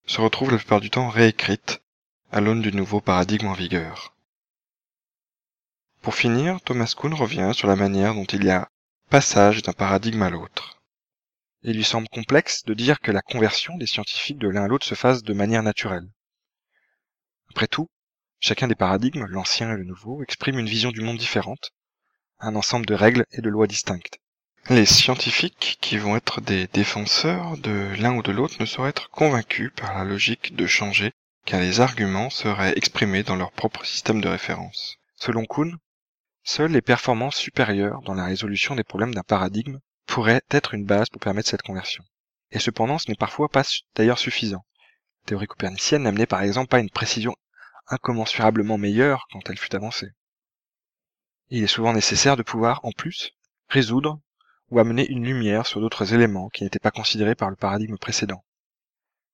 se 0.06 0.22
retrouve 0.22 0.52
la 0.52 0.58
plupart 0.58 0.82
du 0.82 0.90
temps 0.90 1.10
réécrite 1.10 1.82
à 2.32 2.42
l'aune 2.42 2.62
du 2.62 2.72
nouveau 2.72 3.00
paradigme 3.00 3.48
en 3.48 3.54
vigueur. 3.54 4.16
Pour 6.02 6.16
finir, 6.16 6.62
Thomas 6.62 6.94
Kuhn 6.98 7.14
revient 7.14 7.52
sur 7.54 7.68
la 7.68 7.76
manière 7.76 8.14
dont 8.14 8.26
il 8.26 8.44
y 8.44 8.50
a 8.50 8.70
passage 9.10 9.62
d'un 9.62 9.74
paradigme 9.74 10.24
à 10.24 10.30
l'autre. 10.30 10.82
Il 11.62 11.78
lui 11.78 11.84
semble 11.84 12.10
complexe 12.10 12.66
de 12.66 12.74
dire 12.74 13.00
que 13.00 13.12
la 13.12 13.22
conversion 13.22 13.78
des 13.78 13.88
scientifiques 13.88 14.40
de 14.40 14.50
l'un 14.50 14.66
à 14.66 14.68
l'autre 14.68 14.86
se 14.86 14.96
fasse 14.96 15.24
de 15.24 15.34
manière 15.34 15.64
naturelle. 15.64 16.10
Après 17.52 17.68
tout, 17.68 17.90
chacun 18.40 18.68
des 18.68 18.76
paradigmes, 18.76 19.26
l'ancien 19.28 19.72
et 19.72 19.78
le 19.78 19.86
nouveau, 19.86 20.22
exprime 20.24 20.60
une 20.60 20.68
vision 20.68 20.92
du 20.92 21.02
monde 21.02 21.18
différente, 21.18 21.72
un 22.40 22.56
ensemble 22.56 22.86
de 22.86 22.96
règles 22.96 23.26
et 23.32 23.42
de 23.42 23.50
lois 23.50 23.68
distinctes. 23.68 24.20
Les 24.70 24.86
scientifiques 24.86 25.78
qui 25.82 25.98
vont 25.98 26.16
être 26.16 26.40
des 26.40 26.68
défenseurs 26.68 27.58
de 27.58 27.92
l'un 28.00 28.16
ou 28.16 28.24
de 28.24 28.32
l'autre 28.32 28.56
ne 28.62 28.66
sauraient 28.66 28.92
être 28.92 29.10
convaincus 29.10 29.72
par 29.76 29.94
la 29.94 30.06
logique 30.06 30.56
de 30.56 30.66
changer 30.66 31.12
car 31.46 31.60
les 31.60 31.82
arguments 31.82 32.30
seraient 32.30 32.78
exprimés 32.78 33.24
dans 33.24 33.36
leur 33.36 33.52
propre 33.52 33.84
système 33.84 34.22
de 34.22 34.30
référence. 34.30 34.96
Selon 35.18 35.44
Kuhn, 35.44 35.78
seules 36.44 36.72
les 36.72 36.82
performances 36.82 37.36
supérieures 37.36 38.02
dans 38.04 38.14
la 38.14 38.24
résolution 38.24 38.74
des 38.74 38.86
problèmes 38.86 39.14
d'un 39.14 39.24
paradigme 39.24 39.80
pourraient 40.06 40.44
être 40.50 40.74
une 40.74 40.86
base 40.86 41.10
pour 41.10 41.20
permettre 41.20 41.50
cette 41.50 41.62
conversion. 41.62 42.06
Et 42.52 42.60
cependant, 42.60 42.98
ce 42.98 43.12
n'est 43.12 43.18
parfois 43.18 43.50
pas 43.50 43.64
d'ailleurs 43.96 44.20
suffisant. 44.20 44.66
La 45.24 45.28
théorie 45.28 45.48
copernicienne 45.48 46.04
n'amenait 46.04 46.26
par 46.26 46.42
exemple 46.42 46.70
pas 46.70 46.80
une 46.80 46.90
précision 46.90 47.36
incommensurablement 47.88 48.78
meilleure 48.78 49.26
quand 49.34 49.50
elle 49.50 49.60
fut 49.60 49.76
avancée. 49.76 50.12
Il 51.50 51.64
est 51.64 51.68
souvent 51.68 51.92
nécessaire 51.92 52.38
de 52.38 52.44
pouvoir, 52.44 52.80
en 52.84 52.94
plus, 52.94 53.32
résoudre 53.68 54.22
ou 54.74 54.80
amener 54.80 55.08
une 55.08 55.24
lumière 55.24 55.68
sur 55.68 55.80
d'autres 55.82 56.16
éléments 56.16 56.50
qui 56.50 56.64
n'étaient 56.64 56.80
pas 56.80 56.90
considérés 56.90 57.36
par 57.36 57.52
le 57.52 57.56
paradigme 57.56 57.98
précédent. 57.98 58.44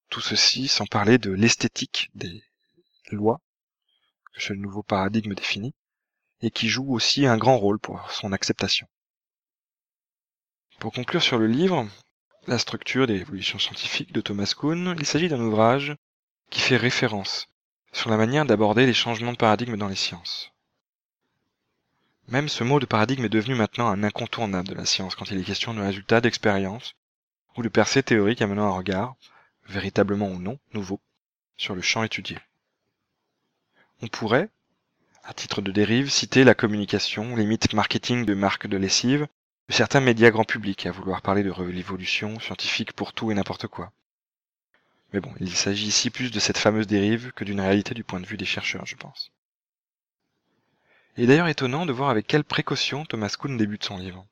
Tout 0.10 0.19
ceci 0.19 0.67
sans 0.67 0.86
parler 0.86 1.17
de 1.17 1.31
l'esthétique 1.31 2.10
des 2.13 2.43
lois 3.12 3.39
que 4.34 4.41
ce 4.41 4.51
nouveau 4.51 4.84
paradigme 4.84 5.34
définit 5.34 5.74
et 6.41 6.51
qui 6.51 6.67
joue 6.67 6.93
aussi 6.93 7.25
un 7.25 7.38
grand 7.38 7.58
rôle 7.58 7.79
pour 7.79 8.12
son 8.12 8.34
acceptation. 8.34 8.86
Pour 10.77 10.91
conclure 10.91 11.24
sur 11.24 11.38
le 11.38 11.48
livre, 11.48 11.88
La 12.48 12.58
structure 12.58 13.08
des 13.08 13.15
évolutions 13.22 13.60
scientifiques 13.60 14.12
de 14.12 14.22
Thomas 14.22 14.53
Kuhn, 14.58 14.96
il 14.98 15.05
s'agit 15.05 15.29
d'un 15.29 15.41
ouvrage 15.41 15.96
qui 16.50 16.60
fait 16.60 16.77
référence 16.77 17.48
sur 17.93 18.10
la 18.10 18.17
manière 18.17 18.46
d'aborder 18.46 18.86
les 18.86 18.93
changements 18.93 19.34
de 19.34 19.38
paradigme 19.38 19.77
dans 19.77 19.88
les 19.88 19.96
sciences. 19.96 20.51
Même 22.29 22.48
ce 22.48 22.63
mot 22.63 22.79
de 22.79 22.86
paradigme 22.86 23.25
est 23.25 23.29
devenu 23.29 23.55
maintenant 23.55 23.88
un 23.88 24.03
incontournable 24.03 24.67
de 24.67 24.75
la 24.75 24.86
science 24.86 25.15
quand 25.15 25.31
il 25.31 25.39
est 25.39 25.43
question 25.43 25.74
de 25.74 25.81
résultats 25.81 26.21
d'expériences 26.21 26.93
ou 27.57 27.63
de 27.63 27.69
percées 27.69 28.03
théoriques 28.03 28.43
amenant 28.43 28.67
un 28.67 28.77
regard, 28.77 29.15
véritablement 29.67 30.27
ou 30.27 30.38
non, 30.38 30.59
nouveau, 30.75 31.01
sur 31.57 31.74
le 31.74 31.81
champ 31.81 32.03
étudié. 32.03 32.38
On 34.03 34.07
pourrait, 34.07 34.50
à 35.24 35.33
titre 35.33 35.62
de 35.62 35.71
dérive, 35.71 36.12
citer 36.12 36.43
la 36.43 36.53
communication, 36.53 37.36
les 37.36 37.48
mythes 37.48 37.74
marketing 37.74 38.25
de 38.25 38.36
marques 38.36 38.67
de 38.67 38.77
lessive, 38.77 39.27
de 39.67 39.74
certains 39.74 40.00
médias 40.00 40.29
grand 40.29 40.45
public 40.45 40.86
à 40.86 40.91
vouloir 40.91 41.24
parler 41.24 41.41
de 41.41 41.50
révolution 41.50 42.39
scientifique 42.39 42.93
pour 42.93 43.13
tout 43.13 43.31
et 43.31 43.33
n'importe 43.33 43.65
quoi. 43.65 43.91
Mais 45.13 45.19
bon, 45.19 45.33
il 45.39 45.55
s'agit 45.55 45.88
ici 45.88 46.12
plus 46.12 46.29
de 46.29 46.39
cette 46.39 46.59
fameuse 46.59 46.86
dérive 46.86 47.31
que 47.31 47.43
d'une 47.43 47.59
réalité 47.59 47.95
du 47.95 48.03
point 48.03 48.19
de 48.19 48.27
vue 48.27 48.38
des 48.38 48.45
chercheurs, 48.45 48.86
je 48.86 48.95
pense. 48.95 49.31
Il 51.19 51.23
est 51.23 51.27
d'ailleurs 51.27 51.49
étonnant 51.49 51.85
de 51.85 51.91
voir 51.91 52.11
avec 52.11 52.27
quelle 52.27 52.45
précaution 52.45 53.03
Thomas 53.03 53.35
Kuhn 53.38 53.57
débute 53.57 53.83
son 53.83 53.97
livre. 53.97 54.25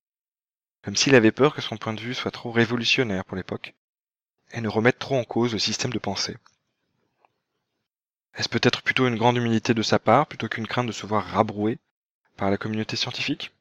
Comme 0.83 0.95
s'il 0.95 1.15
avait 1.15 1.33
peur 1.33 1.53
que 1.53 1.59
son 1.59 1.75
point 1.75 1.93
de 1.93 1.99
vue 1.99 2.13
soit 2.13 2.31
trop 2.31 2.49
révolutionnaire 2.49 3.25
pour 3.25 3.35
l'époque, 3.35 3.73
et 4.53 4.61
ne 4.61 4.69
remette 4.69 4.97
trop 4.97 5.17
en 5.17 5.25
cause 5.25 5.51
le 5.51 5.59
système 5.59 5.91
de 5.91 5.99
pensée. 5.99 6.37
Est-ce 8.35 8.47
peut-être 8.47 8.83
plutôt 8.83 9.05
une 9.05 9.17
grande 9.17 9.35
humilité 9.35 9.73
de 9.73 9.81
sa 9.81 9.99
part, 9.99 10.27
plutôt 10.27 10.47
qu'une 10.47 10.65
crainte 10.65 10.87
de 10.87 10.93
se 10.93 11.05
voir 11.05 11.25
rabroué 11.25 11.77
par 12.37 12.49
la 12.49 12.57
communauté 12.57 12.95
scientifique? 12.95 13.51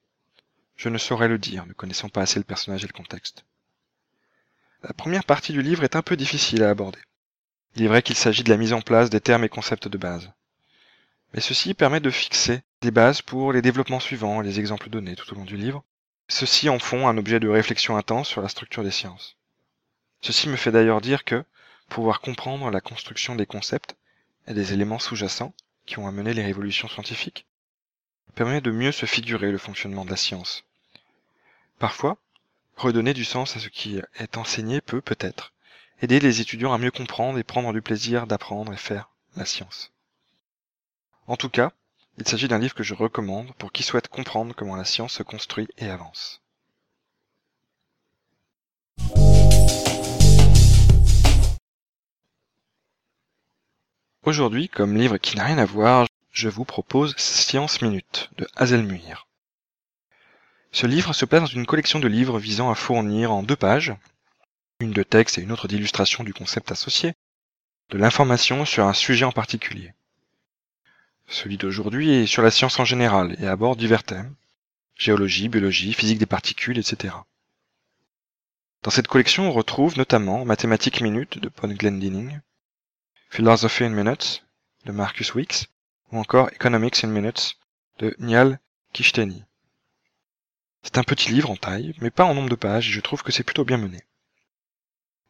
Je 0.77 0.89
ne 0.89 0.97
saurais 0.97 1.27
le 1.27 1.39
dire, 1.39 1.67
ne 1.67 1.73
connaissant 1.73 2.09
pas 2.09 2.23
assez 2.23 2.39
le 2.39 2.45
personnage 2.45 2.85
et 2.85 2.89
le 2.89 2.93
contexte. 2.93 3.45
La 4.85 4.93
première 4.93 5.25
partie 5.25 5.53
du 5.53 5.63
livre 5.63 5.83
est 5.83 5.97
un 5.97 6.03
peu 6.03 6.17
difficile 6.17 6.63
à 6.63 6.71
aborder. 6.71 7.01
Il 7.75 7.83
est 7.83 7.89
vrai 7.89 8.03
qu'il 8.03 8.15
s'agit 8.15 8.45
de 8.45 8.51
la 8.51 8.57
mise 8.57 8.73
en 8.73 8.83
place 8.83 9.11
des 9.11 9.21
termes 9.21 9.43
et 9.43 9.49
concepts 9.49 9.89
de 9.89 9.99
base. 9.99 10.31
Mais 11.37 11.43
ceci 11.43 11.75
permet 11.75 12.01
de 12.01 12.11
fixer 12.11 12.63
des 12.81 12.91
bases 12.91 13.21
pour 13.21 13.53
les 13.53 13.61
développements 13.61 14.01
suivants 14.01 14.41
et 14.41 14.45
les 14.47 14.59
exemples 14.59 14.89
donnés 14.89 15.17
tout 15.17 15.31
au 15.35 15.37
long 15.37 15.45
du 15.45 15.59
livre. 15.59 15.85
Ceux-ci 16.29 16.71
en 16.71 16.79
font 16.79 17.07
un 17.09 17.19
objet 17.19 17.41
de 17.41 17.49
réflexion 17.49 17.99
intense 17.99 18.27
sur 18.27 18.41
la 18.41 18.49
structure 18.49 18.83
des 18.83 18.91
sciences. 18.91 19.37
Ceci 20.23 20.49
me 20.49 20.57
fait 20.57 20.73
d'ailleurs 20.73 21.03
dire 21.03 21.25
que 21.25 21.45
pouvoir 21.91 22.23
comprendre 22.23 22.71
la 22.71 22.81
construction 22.81 23.35
des 23.35 23.45
concepts 23.45 23.97
et 24.49 24.55
des 24.55 24.73
éléments 24.73 24.99
sous-jacents 24.99 25.53
qui 25.85 25.99
ont 25.99 26.09
amené 26.09 26.33
les 26.33 26.43
révolutions 26.43 26.89
scientifiques 26.89 27.45
permet 28.35 28.63
de 28.63 28.71
mieux 28.71 28.93
se 28.93 29.05
figurer 29.05 29.53
le 29.53 29.59
fonctionnement 29.59 30.07
de 30.07 30.11
la 30.11 30.17
science. 30.17 30.65
Parfois, 31.79 32.17
redonner 32.77 33.13
du 33.13 33.25
sens 33.25 33.57
à 33.57 33.61
ce 33.61 33.69
qui 33.69 34.01
est 34.19 34.39
enseigné 34.39 34.81
peut 34.81 35.03
peut-être 35.03 35.53
aider 36.01 36.19
les 36.19 36.41
étudiants 36.41 36.73
à 36.73 36.79
mieux 36.79 36.91
comprendre 36.91 37.39
et 37.39 37.45
prendre 37.45 37.75
du 37.75 37.83
plaisir 37.83 38.27
d'apprendre 38.27 38.73
et 38.73 38.79
faire 38.79 39.11
la 39.37 39.45
science. 39.45 39.93
En 41.29 41.37
tout 41.37 41.49
cas, 41.49 41.73
il 42.19 42.29
s'agit 42.29 42.47
d'un 42.47 42.61
livre 42.61 42.75
que 42.75 42.85
je 42.85 42.95
recommande 42.95 43.53
pour 43.55 43.73
qui 43.73 43.83
souhaite 43.83 44.07
comprendre 44.07 44.55
comment 44.55 44.77
la 44.77 44.85
science 44.85 45.15
se 45.15 45.25
construit 45.25 45.67
et 45.77 45.91
avance. 45.91 46.41
Aujourd'hui, 54.23 54.69
comme 54.69 54.97
livre 54.97 55.19
qui 55.19 55.37
n'a 55.37 55.45
rien 55.45 55.59
à 55.59 55.65
voir, 55.65 56.07
je 56.31 56.49
vous 56.49 56.65
propose 56.65 57.17
Science 57.17 57.83
Minute 57.83 58.31
de 58.39 58.47
Hazelmuir. 58.55 59.27
Ce 60.71 60.87
livre 60.87 61.13
se 61.13 61.25
place 61.25 61.41
dans 61.41 61.47
une 61.47 61.67
collection 61.67 61.99
de 61.99 62.09
livres 62.09 62.39
visant 62.39 62.71
à 62.71 62.75
fournir 62.75 63.33
en 63.33 63.43
deux 63.43 63.57
pages, 63.57 63.95
une 64.79 64.93
de 64.93 65.03
texte 65.03 65.39
et 65.39 65.43
une 65.43 65.53
autre 65.53 65.69
d'illustration 65.69 66.23
du 66.23 66.35
concept 66.35 66.71
associé, 66.71 67.15
de 67.91 67.99
l'information 67.99 68.65
sur 68.65 68.87
un 68.87 68.93
sujet 68.93 69.25
en 69.25 69.33
particulier. 69.33 69.93
Celui 71.29 71.57
d'aujourd'hui 71.57 72.11
est 72.11 72.27
sur 72.27 72.43
la 72.43 72.51
science 72.51 72.79
en 72.79 72.85
général 72.85 73.37
et 73.41 73.47
aborde 73.47 73.79
divers 73.79 74.05
thèmes. 74.05 74.35
Géologie, 74.95 75.49
biologie, 75.49 75.93
physique 75.93 76.19
des 76.19 76.27
particules, 76.27 76.79
etc. 76.79 77.15
Dans 78.83 78.91
cette 78.91 79.09
collection, 79.09 79.49
on 79.49 79.53
retrouve 79.53 79.99
notamment 79.99 80.45
Mathématiques 80.45 81.01
minutes 81.01 81.39
de 81.39 81.49
Paul 81.49 81.75
Glendinning, 81.75 82.41
Philosophy 83.31 83.85
in 83.85 83.91
Minutes 83.91 84.47
de 84.85 84.93
Marcus 84.93 85.35
Weeks, 85.35 85.67
ou 86.13 86.19
encore 86.19 86.49
Economics 86.53 87.03
in 87.03 87.09
Minutes 87.09 87.59
de 87.99 88.15
Niall 88.21 88.61
Kishteni. 88.93 89.43
C'est 90.83 90.99
un 90.99 91.03
petit 91.03 91.33
livre 91.33 91.51
en 91.51 91.57
taille, 91.57 91.95
mais 92.01 92.11
pas 92.11 92.25
en 92.25 92.35
nombre 92.35 92.49
de 92.49 92.55
pages, 92.55 92.89
et 92.89 92.93
je 92.93 93.01
trouve 93.01 93.25
que 93.25 93.33
c'est 93.33 93.43
plutôt 93.43 93.65
bien 93.65 93.77
mené. 93.77 94.05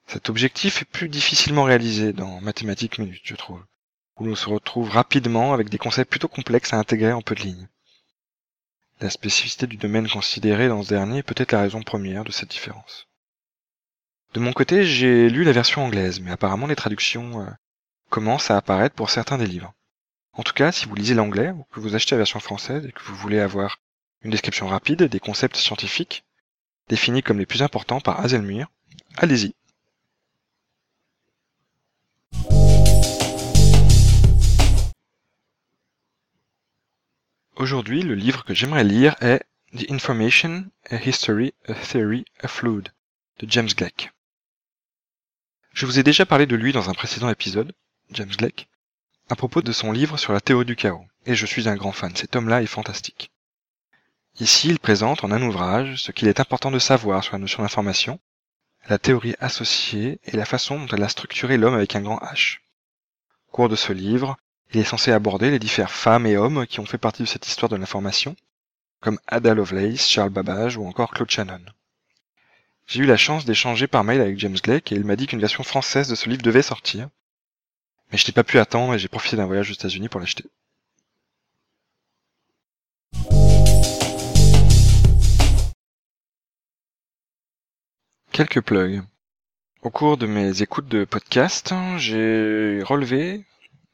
Cet 0.06 0.28
objectif 0.28 0.82
est 0.82 0.84
plus 0.84 1.08
difficilement 1.08 1.64
réalisé 1.64 2.12
dans 2.12 2.40
Mathématiques 2.42 2.98
minutes, 2.98 3.22
je 3.24 3.34
trouve, 3.34 3.64
où 4.18 4.24
l'on 4.24 4.34
se 4.34 4.48
retrouve 4.48 4.90
rapidement 4.90 5.52
avec 5.52 5.68
des 5.68 5.78
concepts 5.78 6.10
plutôt 6.10 6.28
complexes 6.28 6.72
à 6.72 6.78
intégrer 6.78 7.12
en 7.12 7.22
peu 7.22 7.34
de 7.34 7.42
lignes. 7.42 7.68
La 9.00 9.10
spécificité 9.10 9.66
du 9.66 9.76
domaine 9.76 10.08
considéré 10.08 10.68
dans 10.68 10.82
ce 10.82 10.88
dernier 10.88 11.18
est 11.18 11.22
peut-être 11.22 11.52
la 11.52 11.60
raison 11.60 11.82
première 11.82 12.24
de 12.24 12.32
cette 12.32 12.50
différence. 12.50 13.06
De 14.32 14.40
mon 14.40 14.52
côté, 14.52 14.84
j'ai 14.84 15.28
lu 15.28 15.44
la 15.44 15.52
version 15.52 15.84
anglaise, 15.84 16.20
mais 16.20 16.30
apparemment 16.30 16.66
les 16.66 16.76
traductions 16.76 17.42
euh, 17.42 17.50
commencent 18.08 18.50
à 18.50 18.56
apparaître 18.56 18.94
pour 18.94 19.10
certains 19.10 19.38
des 19.38 19.46
livres. 19.46 19.74
En 20.32 20.42
tout 20.42 20.52
cas, 20.52 20.72
si 20.72 20.86
vous 20.86 20.94
lisez 20.94 21.14
l'anglais 21.14 21.50
ou 21.50 21.64
que 21.72 21.80
vous 21.80 21.94
achetez 21.94 22.14
la 22.14 22.18
version 22.18 22.40
française 22.40 22.86
et 22.86 22.92
que 22.92 23.02
vous 23.02 23.14
voulez 23.14 23.40
avoir 23.40 23.78
une 24.22 24.30
description 24.30 24.66
rapide 24.66 25.04
des 25.04 25.20
concepts 25.20 25.56
scientifiques 25.56 26.24
définis 26.88 27.22
comme 27.22 27.38
les 27.38 27.46
plus 27.46 27.62
importants 27.62 28.00
par 28.00 28.20
Hazelmuir, 28.20 28.68
allez-y. 29.16 29.54
Aujourd'hui, 37.56 38.02
le 38.02 38.14
livre 38.14 38.44
que 38.44 38.52
j'aimerais 38.52 38.84
lire 38.84 39.16
est 39.22 39.42
The 39.74 39.90
Information, 39.90 40.66
a 40.90 40.96
History, 40.96 41.54
a 41.66 41.72
Theory, 41.72 42.26
a 42.42 42.48
Fluid 42.48 42.92
de 43.38 43.50
James 43.50 43.70
Gleick. 43.74 44.12
Je 45.72 45.86
vous 45.86 45.98
ai 45.98 46.02
déjà 46.02 46.26
parlé 46.26 46.44
de 46.44 46.54
lui 46.54 46.74
dans 46.74 46.90
un 46.90 46.92
précédent 46.92 47.30
épisode, 47.30 47.72
James 48.10 48.28
Gleick, 48.28 48.68
à 49.30 49.36
propos 49.36 49.62
de 49.62 49.72
son 49.72 49.90
livre 49.90 50.18
sur 50.18 50.34
la 50.34 50.42
théorie 50.42 50.66
du 50.66 50.76
chaos, 50.76 51.06
et 51.24 51.34
je 51.34 51.46
suis 51.46 51.66
un 51.66 51.76
grand 51.76 51.92
fan, 51.92 52.14
cet 52.14 52.36
homme-là 52.36 52.60
est 52.60 52.66
fantastique. 52.66 53.30
Ici, 54.38 54.68
il 54.68 54.78
présente 54.78 55.24
en 55.24 55.32
un 55.32 55.40
ouvrage 55.40 56.02
ce 56.02 56.12
qu'il 56.12 56.28
est 56.28 56.40
important 56.40 56.70
de 56.70 56.78
savoir 56.78 57.24
sur 57.24 57.32
la 57.32 57.38
notion 57.38 57.62
d'information, 57.62 58.20
la 58.86 58.98
théorie 58.98 59.34
associée 59.40 60.20
et 60.24 60.36
la 60.36 60.44
façon 60.44 60.78
dont 60.78 60.94
elle 60.94 61.02
a 61.02 61.08
structuré 61.08 61.56
l'homme 61.56 61.74
avec 61.74 61.96
un 61.96 62.02
grand 62.02 62.18
H. 62.18 62.58
Au 63.48 63.52
cours 63.52 63.70
de 63.70 63.76
ce 63.76 63.94
livre, 63.94 64.36
il 64.72 64.80
est 64.80 64.84
censé 64.84 65.12
aborder 65.12 65.50
les 65.50 65.58
différentes 65.58 65.90
femmes 65.90 66.26
et 66.26 66.36
hommes 66.36 66.66
qui 66.66 66.80
ont 66.80 66.86
fait 66.86 66.98
partie 66.98 67.22
de 67.22 67.28
cette 67.28 67.46
histoire 67.46 67.68
de 67.68 67.76
l'information, 67.76 68.36
comme 69.00 69.18
Ada 69.26 69.54
Lovelace, 69.54 70.08
Charles 70.08 70.30
Babbage 70.30 70.76
ou 70.76 70.86
encore 70.86 71.10
Claude 71.10 71.30
Shannon. 71.30 71.64
J'ai 72.86 73.00
eu 73.00 73.06
la 73.06 73.16
chance 73.16 73.44
d'échanger 73.44 73.86
par 73.86 74.04
mail 74.04 74.20
avec 74.20 74.38
James 74.38 74.56
Gleick 74.62 74.92
et 74.92 74.96
il 74.96 75.04
m'a 75.04 75.16
dit 75.16 75.26
qu'une 75.26 75.40
version 75.40 75.64
française 75.64 76.08
de 76.08 76.14
ce 76.14 76.28
livre 76.28 76.42
devait 76.42 76.62
sortir, 76.62 77.08
mais 78.10 78.18
je 78.18 78.26
n'ai 78.26 78.32
pas 78.32 78.44
pu 78.44 78.58
attendre 78.58 78.94
et 78.94 78.98
j'ai 78.98 79.08
profité 79.08 79.36
d'un 79.36 79.46
voyage 79.46 79.70
aux 79.70 79.74
États-Unis 79.74 80.08
pour 80.08 80.20
l'acheter. 80.20 80.44
Quelques 88.32 88.60
plugs. 88.60 89.02
Au 89.82 89.90
cours 89.90 90.16
de 90.16 90.26
mes 90.26 90.62
écoutes 90.62 90.88
de 90.88 91.04
podcast, 91.04 91.72
j'ai 91.96 92.82
relevé 92.82 93.44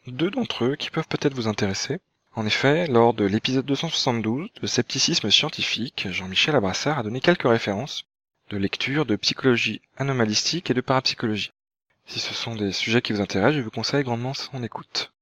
deux 0.07 0.31
d'entre 0.31 0.65
eux 0.65 0.77
qui 0.77 0.91
peuvent 0.91 1.09
peut-être 1.09 1.35
vous 1.35 1.49
intéresser. 1.49 2.01
En 2.35 2.47
effet, 2.47 2.87
lors 2.87 3.15
de 3.15 3.25
l'épisode 3.25 3.67
272 3.67 4.49
de 4.61 4.67
Scepticisme 4.67 5.31
scientifique, 5.31 6.09
Jean-Michel 6.11 6.57
Abrassard 6.57 6.99
a 6.99 7.03
donné 7.03 7.21
quelques 7.21 7.49
références 7.49 8.05
de 8.51 8.57
lecture 8.57 9.07
de 9.07 9.17
psychologie 9.17 9.81
anomalistique 9.97 10.71
et 10.71 10.75
de 10.75 10.81
parapsychologie. 10.81 11.53
Si 12.07 12.19
ce 12.19 12.35
sont 12.35 12.55
des 12.57 12.73
sujets 12.73 13.03
qui 13.03 13.13
vous 13.13 13.21
intéressent, 13.21 13.57
je 13.57 13.61
vous 13.63 13.71
conseille 13.71 14.03
grandement 14.03 14.35
son 14.35 14.63
écoute. 14.63 15.13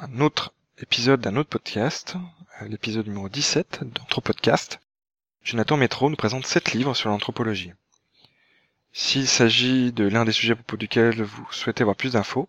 Un 0.00 0.20
autre 0.20 0.54
épisode 0.78 1.20
d'un 1.20 1.36
autre 1.36 1.50
podcast, 1.50 2.16
l'épisode 2.62 3.06
numéro 3.06 3.28
17 3.28 3.80
d'Anthropodcast, 3.92 4.80
Jonathan 5.42 5.76
Métro 5.76 6.08
nous 6.08 6.16
présente 6.16 6.46
sept 6.46 6.72
livres 6.72 6.94
sur 6.94 7.10
l'anthropologie. 7.10 7.72
S'il 8.92 9.28
s'agit 9.28 9.92
de 9.92 10.04
l'un 10.04 10.24
des 10.24 10.32
sujets 10.32 10.52
à 10.52 10.56
propos 10.56 10.76
duquel 10.76 11.22
vous 11.22 11.46
souhaitez 11.50 11.82
avoir 11.82 11.96
plus 11.96 12.12
d'infos, 12.12 12.48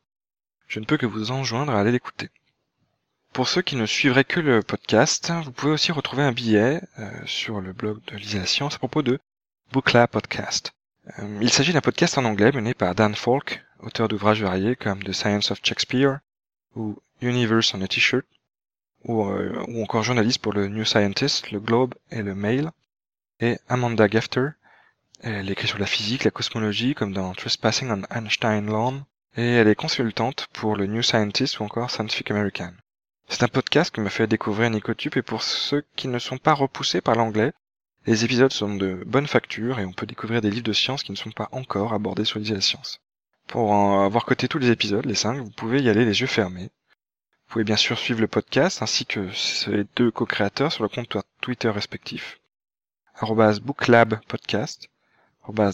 je 0.68 0.80
ne 0.80 0.86
peux 0.86 0.98
que 0.98 1.06
vous 1.06 1.32
enjoindre 1.32 1.74
à 1.74 1.80
aller 1.80 1.92
l'écouter. 1.92 2.30
Pour 3.34 3.50
ceux 3.50 3.62
qui 3.62 3.76
ne 3.76 3.86
suivraient 3.86 4.24
que 4.24 4.40
le 4.40 4.64
podcast, 4.64 5.32
vous 5.44 5.52
pouvez 5.52 5.74
aussi 5.74 5.92
retrouver 5.92 6.24
un 6.24 6.32
billet 6.32 6.82
euh, 7.00 7.10
sur 7.26 7.60
le 7.60 7.74
blog 7.74 8.00
de 8.08 8.16
Lisa 8.16 8.40
la 8.40 8.46
Science 8.46 8.76
à 8.76 8.78
propos 8.78 9.02
de 9.02 9.20
Bookla 9.74 10.08
Podcast. 10.08 10.74
Euh, 11.20 11.40
il 11.42 11.52
s'agit 11.52 11.74
d'un 11.74 11.82
podcast 11.82 12.18
en 12.18 12.26
anglais 12.26 12.52
mené 12.52 12.74
par 12.74 12.96
Dan 12.96 13.14
Falk, 13.14 13.64
auteur 13.80 14.08
d'ouvrages 14.08 14.42
variés 14.42 14.76
comme 14.76 15.04
The 15.04 15.12
Science 15.12 15.52
of 15.52 15.60
Shakespeare 15.62 16.20
ou 16.76 16.98
Universe 17.22 17.74
on 17.74 17.82
a 17.82 17.88
T-shirt, 17.88 18.26
ou, 19.04 19.26
euh, 19.26 19.66
encore 19.84 20.04
journaliste 20.04 20.40
pour 20.40 20.54
le 20.54 20.68
New 20.68 20.86
Scientist, 20.86 21.52
le 21.52 21.60
Globe 21.60 21.94
et 22.12 22.22
le 22.22 22.36
Mail, 22.36 22.72
et 23.40 23.58
Amanda 23.68 24.08
Gafter. 24.08 24.50
Elle 25.22 25.50
écrit 25.50 25.68
sur 25.68 25.80
la 25.80 25.86
physique, 25.86 26.24
la 26.24 26.32
cosmologie, 26.32 26.96
comme 26.96 27.14
dans 27.14 27.34
Trespassing 27.34 27.90
on 27.90 28.04
Einstein 28.10 28.66
Lawn, 28.68 29.04
et 29.38 29.56
elle 29.56 29.68
est 29.68 29.76
consultante 29.76 30.48
pour 30.54 30.76
le 30.76 30.88
New 30.88 31.02
Scientist 31.02 31.60
ou 31.60 31.64
encore 31.64 31.92
Scientific 31.92 32.32
American. 32.32 32.72
C'est 33.28 33.44
un 33.44 33.48
podcast 33.48 33.94
qui 33.94 34.02
m'a 34.02 34.10
fait 34.10 34.28
découvrir 34.28 34.70
Nicotube 34.70 35.18
et 35.18 35.22
pour 35.22 35.44
ceux 35.44 35.84
qui 35.96 36.08
ne 36.08 36.20
sont 36.20 36.38
pas 36.38 36.54
repoussés 36.54 37.02
par 37.02 37.16
l'anglais, 37.16 37.52
les 38.06 38.24
épisodes 38.24 38.54
sont 38.54 38.76
de 38.76 39.04
bonne 39.06 39.28
facture 39.28 39.80
et 39.80 39.86
on 39.86 39.92
peut 39.92 40.06
découvrir 40.06 40.42
des 40.42 40.52
livres 40.52 40.66
de 40.66 40.74
science 40.74 41.04
qui 41.04 41.12
ne 41.12 41.18
sont 41.18 41.32
pas 41.32 41.50
encore 41.52 41.94
abordés 41.94 42.24
sur 42.24 42.40
l'idée 42.40 42.52
de 42.52 42.56
la 42.56 42.62
science. 42.62 43.02
Pour 43.48 43.74
avoir 43.74 44.26
coté 44.26 44.48
tous 44.48 44.60
les 44.60 44.72
épisodes, 44.72 45.06
les 45.06 45.16
cinq, 45.16 45.40
vous 45.40 45.50
pouvez 45.50 45.82
y 45.82 45.90
aller 45.90 46.06
les 46.06 46.22
yeux 46.22 46.28
fermés. 46.28 46.70
Vous 47.48 47.54
pouvez 47.54 47.64
bien 47.66 47.76
sûr 47.76 47.98
suivre 47.98 48.22
le 48.22 48.28
podcast 48.28 48.82
ainsi 48.82 49.06
que 49.06 49.32
ses 49.34 49.86
deux 49.96 50.12
co-créateurs 50.12 50.72
sur 50.72 50.84
le 50.84 50.90
compte 50.90 51.18
Twitter 51.42 51.70
respectif, 51.70 52.40
booklabpodcast, 53.22 54.90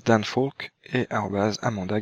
danfolk 0.06 0.72
et 0.94 1.08
Amanda. 1.10 2.00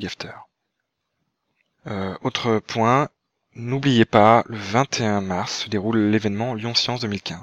Euh, 1.90 2.16
autre 2.22 2.60
point, 2.60 3.10
n'oubliez 3.56 4.06
pas, 4.06 4.44
le 4.48 4.58
21 4.58 5.22
mars 5.22 5.64
se 5.64 5.70
déroule 5.70 5.98
l'événement 5.98 6.54
Lyon 6.54 6.76
Science 6.76 7.02
2015. 7.02 7.40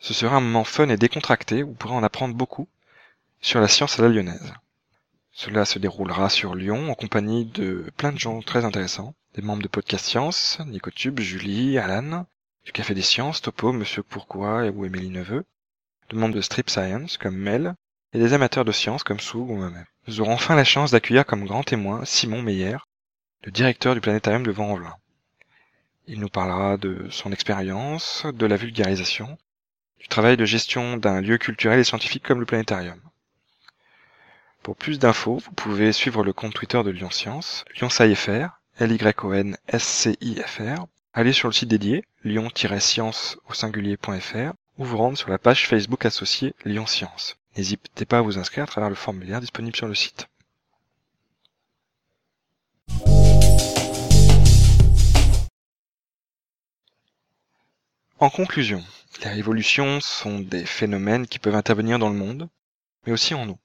Ce 0.00 0.12
sera 0.12 0.36
un 0.36 0.40
moment 0.40 0.64
fun 0.64 0.88
et 0.88 0.96
décontracté 0.96 1.62
où 1.62 1.68
vous 1.68 1.74
pourrez 1.74 1.94
en 1.94 2.02
apprendre 2.02 2.34
beaucoup 2.34 2.68
sur 3.40 3.60
la 3.60 3.68
science 3.68 3.98
à 3.98 4.02
la 4.02 4.08
lyonnaise. 4.08 4.52
Cela 5.32 5.64
se 5.64 5.78
déroulera 5.78 6.28
sur 6.28 6.54
Lyon 6.54 6.90
en 6.90 6.94
compagnie 6.94 7.44
de 7.44 7.90
plein 7.96 8.12
de 8.12 8.18
gens 8.18 8.42
très 8.42 8.64
intéressants, 8.64 9.14
des 9.34 9.42
membres 9.42 9.62
de 9.62 9.68
Podcast 9.68 10.06
Science, 10.06 10.58
Nicotube, 10.66 11.20
Julie, 11.20 11.78
Alan, 11.78 12.26
du 12.64 12.72
Café 12.72 12.94
des 12.94 13.02
Sciences, 13.02 13.42
Topo, 13.42 13.72
Monsieur 13.72 14.02
Pourquoi 14.02 14.64
ou 14.70 14.84
Émilie 14.84 15.10
Neveu, 15.10 15.44
de 16.08 16.16
membres 16.16 16.34
de 16.34 16.40
Strip 16.40 16.68
Science 16.68 17.16
comme 17.16 17.36
Mel, 17.36 17.74
et 18.12 18.18
des 18.18 18.32
amateurs 18.32 18.64
de 18.64 18.72
science 18.72 19.04
comme 19.04 19.20
Soug 19.20 19.50
ou 19.50 19.56
moi-même. 19.56 19.86
Nous 20.06 20.20
aurons 20.20 20.34
enfin 20.34 20.54
la 20.54 20.64
chance 20.64 20.90
d'accueillir 20.90 21.26
comme 21.26 21.44
grand 21.44 21.62
témoin 21.62 22.04
Simon 22.04 22.42
Meyer, 22.42 22.78
le 23.44 23.52
directeur 23.52 23.94
du 23.94 24.00
planétarium 24.00 24.42
de 24.42 24.50
Vent-en-Velin. 24.50 24.96
Il 26.06 26.18
nous 26.18 26.30
parlera 26.30 26.78
de 26.78 27.08
son 27.10 27.30
expérience, 27.30 28.24
de 28.32 28.46
la 28.46 28.56
vulgarisation, 28.56 29.36
du 29.98 30.08
travail 30.08 30.38
de 30.38 30.46
gestion 30.46 30.96
d'un 30.96 31.20
lieu 31.20 31.36
culturel 31.36 31.78
et 31.78 31.84
scientifique 31.84 32.22
comme 32.22 32.40
le 32.40 32.46
planétarium. 32.46 32.98
Pour 34.62 34.76
plus 34.76 34.98
d'infos, 34.98 35.36
vous 35.36 35.52
pouvez 35.52 35.92
suivre 35.92 36.24
le 36.24 36.32
compte 36.32 36.54
Twitter 36.54 36.82
de 36.82 36.88
Lyon 36.90 37.10
Science, 37.10 37.66
LyonSciFR, 37.76 38.48
L-Y-O-N-S-C-I-F-R, 38.78 39.26
aller 41.12 41.32
sur 41.34 41.48
le 41.48 41.52
site 41.52 41.68
dédié, 41.68 42.02
lyon-science 42.24 43.36
au 43.48 43.52
singulier.fr, 43.52 44.54
ou 44.78 44.84
vous 44.84 44.96
rendre 44.96 45.18
sur 45.18 45.28
la 45.28 45.38
page 45.38 45.68
Facebook 45.68 46.06
associée 46.06 46.54
Lyon 46.64 46.86
Science. 46.86 47.36
N'hésitez 47.58 48.06
pas 48.06 48.18
à 48.18 48.22
vous 48.22 48.38
inscrire 48.38 48.64
à 48.64 48.68
travers 48.68 48.88
le 48.88 48.96
formulaire 48.96 49.40
disponible 49.40 49.76
sur 49.76 49.86
le 49.86 49.94
site. 49.94 50.28
En 58.20 58.30
conclusion, 58.30 58.82
les 59.22 59.30
révolutions 59.30 60.00
sont 60.00 60.38
des 60.38 60.64
phénomènes 60.64 61.26
qui 61.26 61.40
peuvent 61.40 61.56
intervenir 61.56 61.98
dans 61.98 62.08
le 62.08 62.16
monde, 62.16 62.48
mais 63.04 63.12
aussi 63.12 63.34
en 63.34 63.44
nous. 63.44 63.58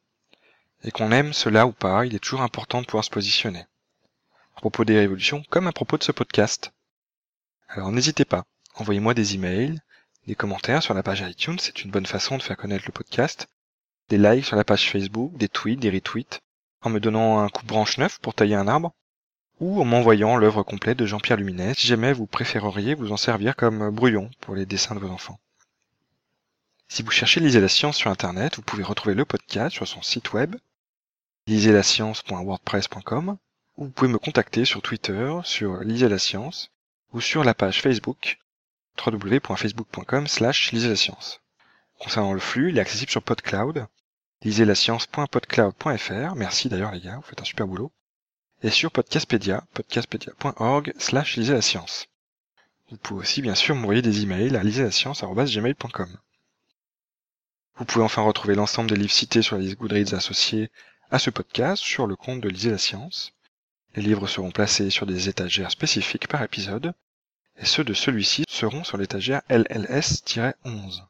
Et 0.84 0.90
qu'on 0.90 1.12
aime 1.12 1.34
cela 1.34 1.68
ou 1.68 1.72
pas, 1.72 2.06
il 2.06 2.16
est 2.16 2.20
toujours 2.20 2.42
important 2.42 2.82
de 2.82 2.88
pouvoir 2.88 3.04
se 3.06 3.12
positionner. 3.12 3.66
À 4.56 4.60
propos 4.60 4.86
des 4.86 4.98
révolutions, 4.98 5.44
comme 5.50 5.68
à 5.68 5.72
propos 5.72 6.00
de 6.00 6.04
ce 6.04 6.12
podcast. 6.12 6.72
Alors 7.68 7.92
n'hésitez 7.92 8.26
pas, 8.26 8.44
envoyez-moi 8.74 9.14
des 9.14 9.36
emails, 9.36 9.80
des 10.26 10.36
commentaires 10.36 10.82
sur 10.82 10.96
la 10.96 11.04
page 11.04 11.22
iTunes, 11.22 11.60
c'est 11.60 11.84
une 11.84 11.92
bonne 11.92 12.08
façon 12.08 12.38
de 12.38 12.44
faire 12.44 12.58
connaître 12.58 12.86
le 12.88 12.92
podcast, 12.92 13.48
des 14.10 14.18
likes 14.18 14.46
sur 14.46 14.56
la 14.56 14.64
page 14.64 14.90
Facebook, 14.90 15.38
des 15.38 15.48
tweets, 15.48 15.80
des 15.80 15.92
retweets, 15.92 16.42
en 16.82 16.90
me 16.90 17.00
donnant 17.00 17.40
un 17.40 17.50
coup 17.50 17.62
de 17.62 17.68
branche 17.68 18.00
neuf 18.00 18.20
pour 18.20 18.34
tailler 18.34 18.56
un 18.56 18.68
arbre, 18.68 18.96
ou 19.60 19.82
en 19.82 19.86
m'envoyant 19.86 20.38
l'œuvre 20.38 20.64
complète 20.64 20.98
de 20.98 21.06
Jean-Pierre 21.06 21.38
Luminet 21.38 21.74
si 21.74 21.88
jamais 21.88 22.14
vous 22.14 22.26
préféreriez 22.26 22.96
vous 22.96 23.12
en 23.12 23.18
servir 23.18 23.56
comme 23.56 23.90
brouillon 23.90 24.30
pour 24.40 24.56
les 24.56 24.66
dessins 24.66 24.96
de 24.96 25.00
vos 25.00 25.10
enfants. 25.10 25.40
Si 26.88 27.04
vous 27.04 27.12
cherchez 27.12 27.40
Lisez 27.40 27.62
la 27.62 27.68
science 27.68 27.98
sur 27.98 28.10
internet, 28.10 28.56
vous 28.56 28.62
pouvez 28.62 28.84
retrouver 28.84 29.14
le 29.14 29.26
podcast 29.26 29.76
sur 29.76 29.88
son 29.88 30.02
site 30.02 30.34
web 30.34 30.56
lisezlascience.wordpress.com 31.48 33.38
ou 33.78 33.84
vous 33.86 33.92
pouvez 33.92 34.12
me 34.12 34.18
contacter 34.18 34.66
sur 34.66 34.82
Twitter, 34.82 35.40
sur 35.44 35.84
Lisez 35.84 36.10
la 36.10 36.20
science 36.20 36.72
ou 37.14 37.22
sur 37.22 37.44
la 37.44 37.54
page 37.54 37.82
Facebook 37.82 38.40
www.facebook.com 39.06 40.28
slash 40.28 40.74
science. 40.96 41.42
Concernant 42.00 42.34
le 42.34 42.40
flux, 42.40 42.70
il 42.70 42.78
est 42.78 42.82
accessible 42.82 43.12
sur 43.12 43.24
PodCloud, 43.24 43.88
lisezlascience.podcloud.fr, 44.44 46.36
merci 46.36 46.70
d'ailleurs 46.70 46.92
les 46.92 47.02
gars, 47.02 47.16
vous 47.18 47.22
faites 47.24 47.42
un 47.42 47.46
super 47.46 47.68
boulot, 47.68 47.92
et 48.62 48.70
sur 48.70 48.92
Podcastpedia, 48.92 49.64
podcastpedia.org 49.74 50.94
slash 50.98 51.40
science. 51.62 52.08
Vous 52.90 52.98
pouvez 52.98 53.22
aussi 53.22 53.42
bien 53.42 53.56
sûr 53.56 53.76
m'envoyer 53.76 54.02
des 54.02 54.24
emails 54.24 54.56
à 54.56 54.64
lisezlascience.gmail.com. 54.64 56.18
Vous 57.78 57.86
pouvez 57.86 58.04
enfin 58.04 58.22
retrouver 58.22 58.56
l'ensemble 58.56 58.90
des 58.90 58.98
livres 58.98 59.14
cités 59.14 59.42
sur 59.42 59.56
la 59.56 59.62
liste 59.62 59.78
Goodreads 59.78 60.14
associés 60.14 60.70
à 61.10 61.20
ce 61.20 61.30
podcast 61.30 61.82
sur 61.82 62.06
le 62.06 62.18
compte 62.18 62.42
de 62.42 62.50
Lisez 62.50 62.72
la 62.72 62.78
Science. 62.78 63.32
Les 63.96 64.02
livres 64.02 64.28
seront 64.28 64.52
placés 64.52 64.90
sur 64.90 65.06
des 65.06 65.30
étagères 65.30 65.72
spécifiques 65.72 66.28
par 66.28 66.44
épisode, 66.44 66.94
et 67.58 67.66
ceux 67.66 67.86
de 67.86 67.94
celui-ci 67.94 68.44
seront 68.50 68.84
sur 68.84 68.98
l'étagère 68.98 69.42
LLS-11. 69.50 71.04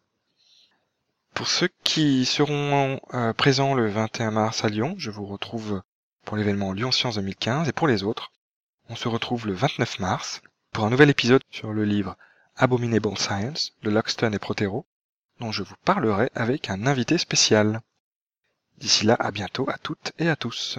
Pour 1.34 1.48
ceux 1.48 1.70
qui 1.84 2.26
seront 2.26 3.00
euh, 3.14 3.34
présents 3.34 3.74
le 3.74 3.90
21 3.90 4.32
mars 4.32 4.64
à 4.64 4.70
Lyon, 4.70 4.94
je 4.98 5.10
vous 5.10 5.26
retrouve 5.26 5.82
pour 6.30 6.38
l'événement 6.38 6.74
Lyon 6.74 6.92
Science 6.92 7.16
2015, 7.16 7.70
et 7.70 7.72
pour 7.72 7.88
les 7.88 8.04
autres, 8.04 8.32
on 8.88 8.96
se 8.96 9.08
retrouve 9.08 9.48
le 9.48 9.54
29 9.54 9.98
mars 9.98 10.44
pour 10.72 10.84
un 10.84 10.92
nouvel 10.92 11.10
épisode 11.10 11.42
sur 11.50 11.74
le 11.74 11.86
livre 11.86 12.16
Abominable 12.56 13.18
Science 13.18 13.74
de 13.82 13.90
Loxton 13.90 14.32
et 14.34 14.38
Protero, 14.38 14.86
dont 15.40 15.52
je 15.52 15.64
vous 15.64 15.74
parlerai 15.86 16.30
avec 16.36 16.70
un 16.70 16.86
invité 16.86 17.18
spécial. 17.18 17.82
D'ici 18.78 19.08
là, 19.08 19.16
à 19.18 19.32
bientôt 19.32 19.68
à 19.72 19.80
toutes 19.80 20.12
et 20.20 20.30
à 20.30 20.36
tous. 20.36 20.78